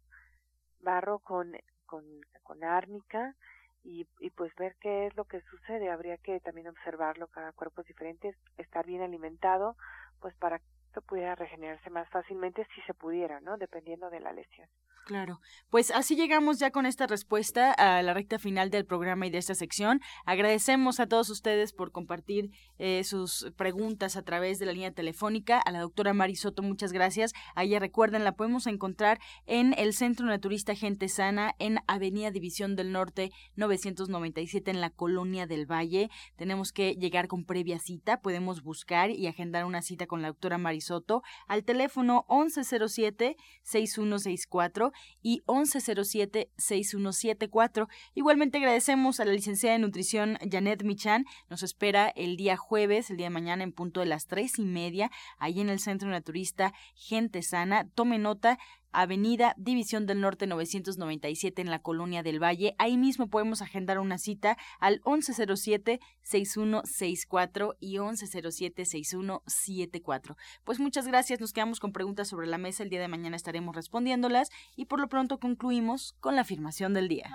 barro 0.81 1.19
con, 1.19 1.55
con, 1.85 2.03
con 2.43 2.63
árnica 2.63 3.35
y, 3.83 4.07
y 4.19 4.29
pues 4.31 4.53
ver 4.55 4.75
qué 4.79 5.07
es 5.07 5.15
lo 5.15 5.25
que 5.25 5.41
sucede. 5.41 5.89
Habría 5.89 6.17
que 6.17 6.39
también 6.39 6.67
observarlo, 6.67 7.27
cada 7.27 7.51
cuerpo 7.51 7.81
es 7.81 7.87
diferente, 7.87 8.35
estar 8.57 8.85
bien 8.85 9.01
alimentado, 9.01 9.75
pues 10.21 10.35
para 10.35 10.61
esto 10.89 11.01
pudiera 11.03 11.35
regenerarse 11.35 11.91
más 11.91 12.09
fácilmente 12.09 12.65
si 12.73 12.81
se 12.81 12.95
pudiera, 12.95 13.39
¿no? 13.41 13.57
Dependiendo 13.57 14.09
de 14.09 14.19
la 14.21 14.33
lesión. 14.33 14.67
Claro, 15.09 15.41
pues 15.71 15.89
así 15.89 16.15
llegamos 16.15 16.59
ya 16.59 16.69
con 16.69 16.85
esta 16.85 17.07
respuesta 17.07 17.71
a 17.71 18.03
la 18.03 18.13
recta 18.13 18.37
final 18.37 18.69
del 18.69 18.85
programa 18.85 19.25
y 19.25 19.31
de 19.31 19.39
esta 19.39 19.55
sección. 19.55 20.01
Agradecemos 20.23 20.99
a 20.99 21.07
todos 21.07 21.31
ustedes 21.31 21.73
por 21.73 21.91
compartir 21.91 22.51
eh, 22.77 23.03
sus 23.03 23.51
preguntas 23.57 24.17
a 24.17 24.21
través 24.21 24.59
de 24.59 24.67
la 24.67 24.71
línea 24.71 24.91
telefónica. 24.91 25.57
A 25.57 25.71
la 25.71 25.79
doctora 25.79 26.13
Marisoto, 26.13 26.61
muchas 26.61 26.91
gracias. 26.91 27.33
A 27.55 27.63
recuerden, 27.79 28.23
la 28.23 28.33
podemos 28.33 28.67
encontrar 28.67 29.19
en 29.47 29.73
el 29.79 29.95
Centro 29.95 30.27
Naturista 30.27 30.75
Gente 30.75 31.09
Sana 31.09 31.55
en 31.57 31.79
Avenida 31.87 32.29
División 32.29 32.75
del 32.75 32.91
Norte 32.91 33.31
997 33.55 34.69
en 34.69 34.79
la 34.79 34.91
Colonia 34.91 35.47
del 35.47 35.65
Valle. 35.65 36.11
Tenemos 36.35 36.71
que 36.71 36.93
llegar 36.93 37.27
con 37.27 37.45
previa 37.45 37.79
cita, 37.79 38.21
podemos 38.21 38.61
buscar 38.61 39.09
y 39.09 39.25
agendar 39.25 39.65
una 39.65 39.81
cita 39.81 40.05
con 40.05 40.21
la 40.21 40.27
doctora 40.27 40.59
Marisoto 40.59 41.23
al 41.47 41.63
teléfono 41.63 42.27
1107 42.29 43.37
6164 43.63 44.91
y 45.21 45.41
1107-6174. 45.47 47.87
Igualmente 48.15 48.57
agradecemos 48.57 49.19
a 49.19 49.25
la 49.25 49.33
licenciada 49.33 49.73
de 49.73 49.79
nutrición 49.79 50.37
Janet 50.49 50.83
Michan. 50.83 51.25
Nos 51.49 51.63
espera 51.63 52.07
el 52.09 52.37
día 52.37 52.55
jueves, 52.57 53.09
el 53.09 53.17
día 53.17 53.25
de 53.27 53.31
mañana 53.31 53.63
en 53.63 53.71
punto 53.71 53.99
de 53.99 54.05
las 54.05 54.27
tres 54.27 54.59
y 54.59 54.65
media, 54.65 55.09
ahí 55.37 55.59
en 55.59 55.69
el 55.69 55.79
Centro 55.79 56.09
Naturista 56.09 56.73
Gente 56.95 57.41
Sana. 57.41 57.87
Tome 57.95 58.19
nota, 58.19 58.59
Avenida 58.91 59.53
División 59.57 60.05
del 60.05 60.21
Norte 60.21 60.45
997 60.47 61.61
en 61.61 61.69
la 61.69 61.79
Colonia 61.79 62.23
del 62.23 62.41
Valle. 62.41 62.73
Ahí 62.77 62.95
mismo 62.97 63.29
podemos 63.29 63.61
agendar 63.61 63.99
una 63.99 64.17
cita 64.17 64.57
al 64.79 65.01
1107-6164 65.01 67.75
y 67.79 67.97
1107-6174. 67.97 70.35
Pues 70.63 70.79
muchas 70.79 71.05
gracias, 71.07 71.39
nos 71.39 71.53
quedamos 71.53 71.79
con 71.79 71.91
preguntas 71.91 72.27
sobre 72.27 72.47
la 72.47 72.57
mesa, 72.57 72.81
el 72.83 72.89
día 72.89 73.01
de 73.01 73.07
mañana 73.07 73.35
estaremos 73.35 73.75
respondiéndolas 73.75 74.49
y 74.75 74.85
por 74.85 74.99
lo 74.99 75.09
pronto 75.09 75.39
concluimos 75.39 76.13
con 76.19 76.35
la 76.35 76.41
afirmación 76.41 76.93
del 76.93 77.07
día. 77.07 77.31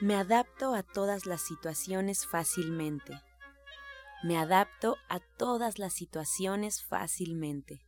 Me 0.00 0.14
adapto 0.14 0.74
a 0.74 0.84
todas 0.84 1.26
las 1.26 1.42
situaciones 1.42 2.24
fácilmente. 2.24 3.20
Me 4.22 4.38
adapto 4.38 4.96
a 5.08 5.18
todas 5.18 5.80
las 5.80 5.92
situaciones 5.92 6.84
fácilmente. 6.84 7.87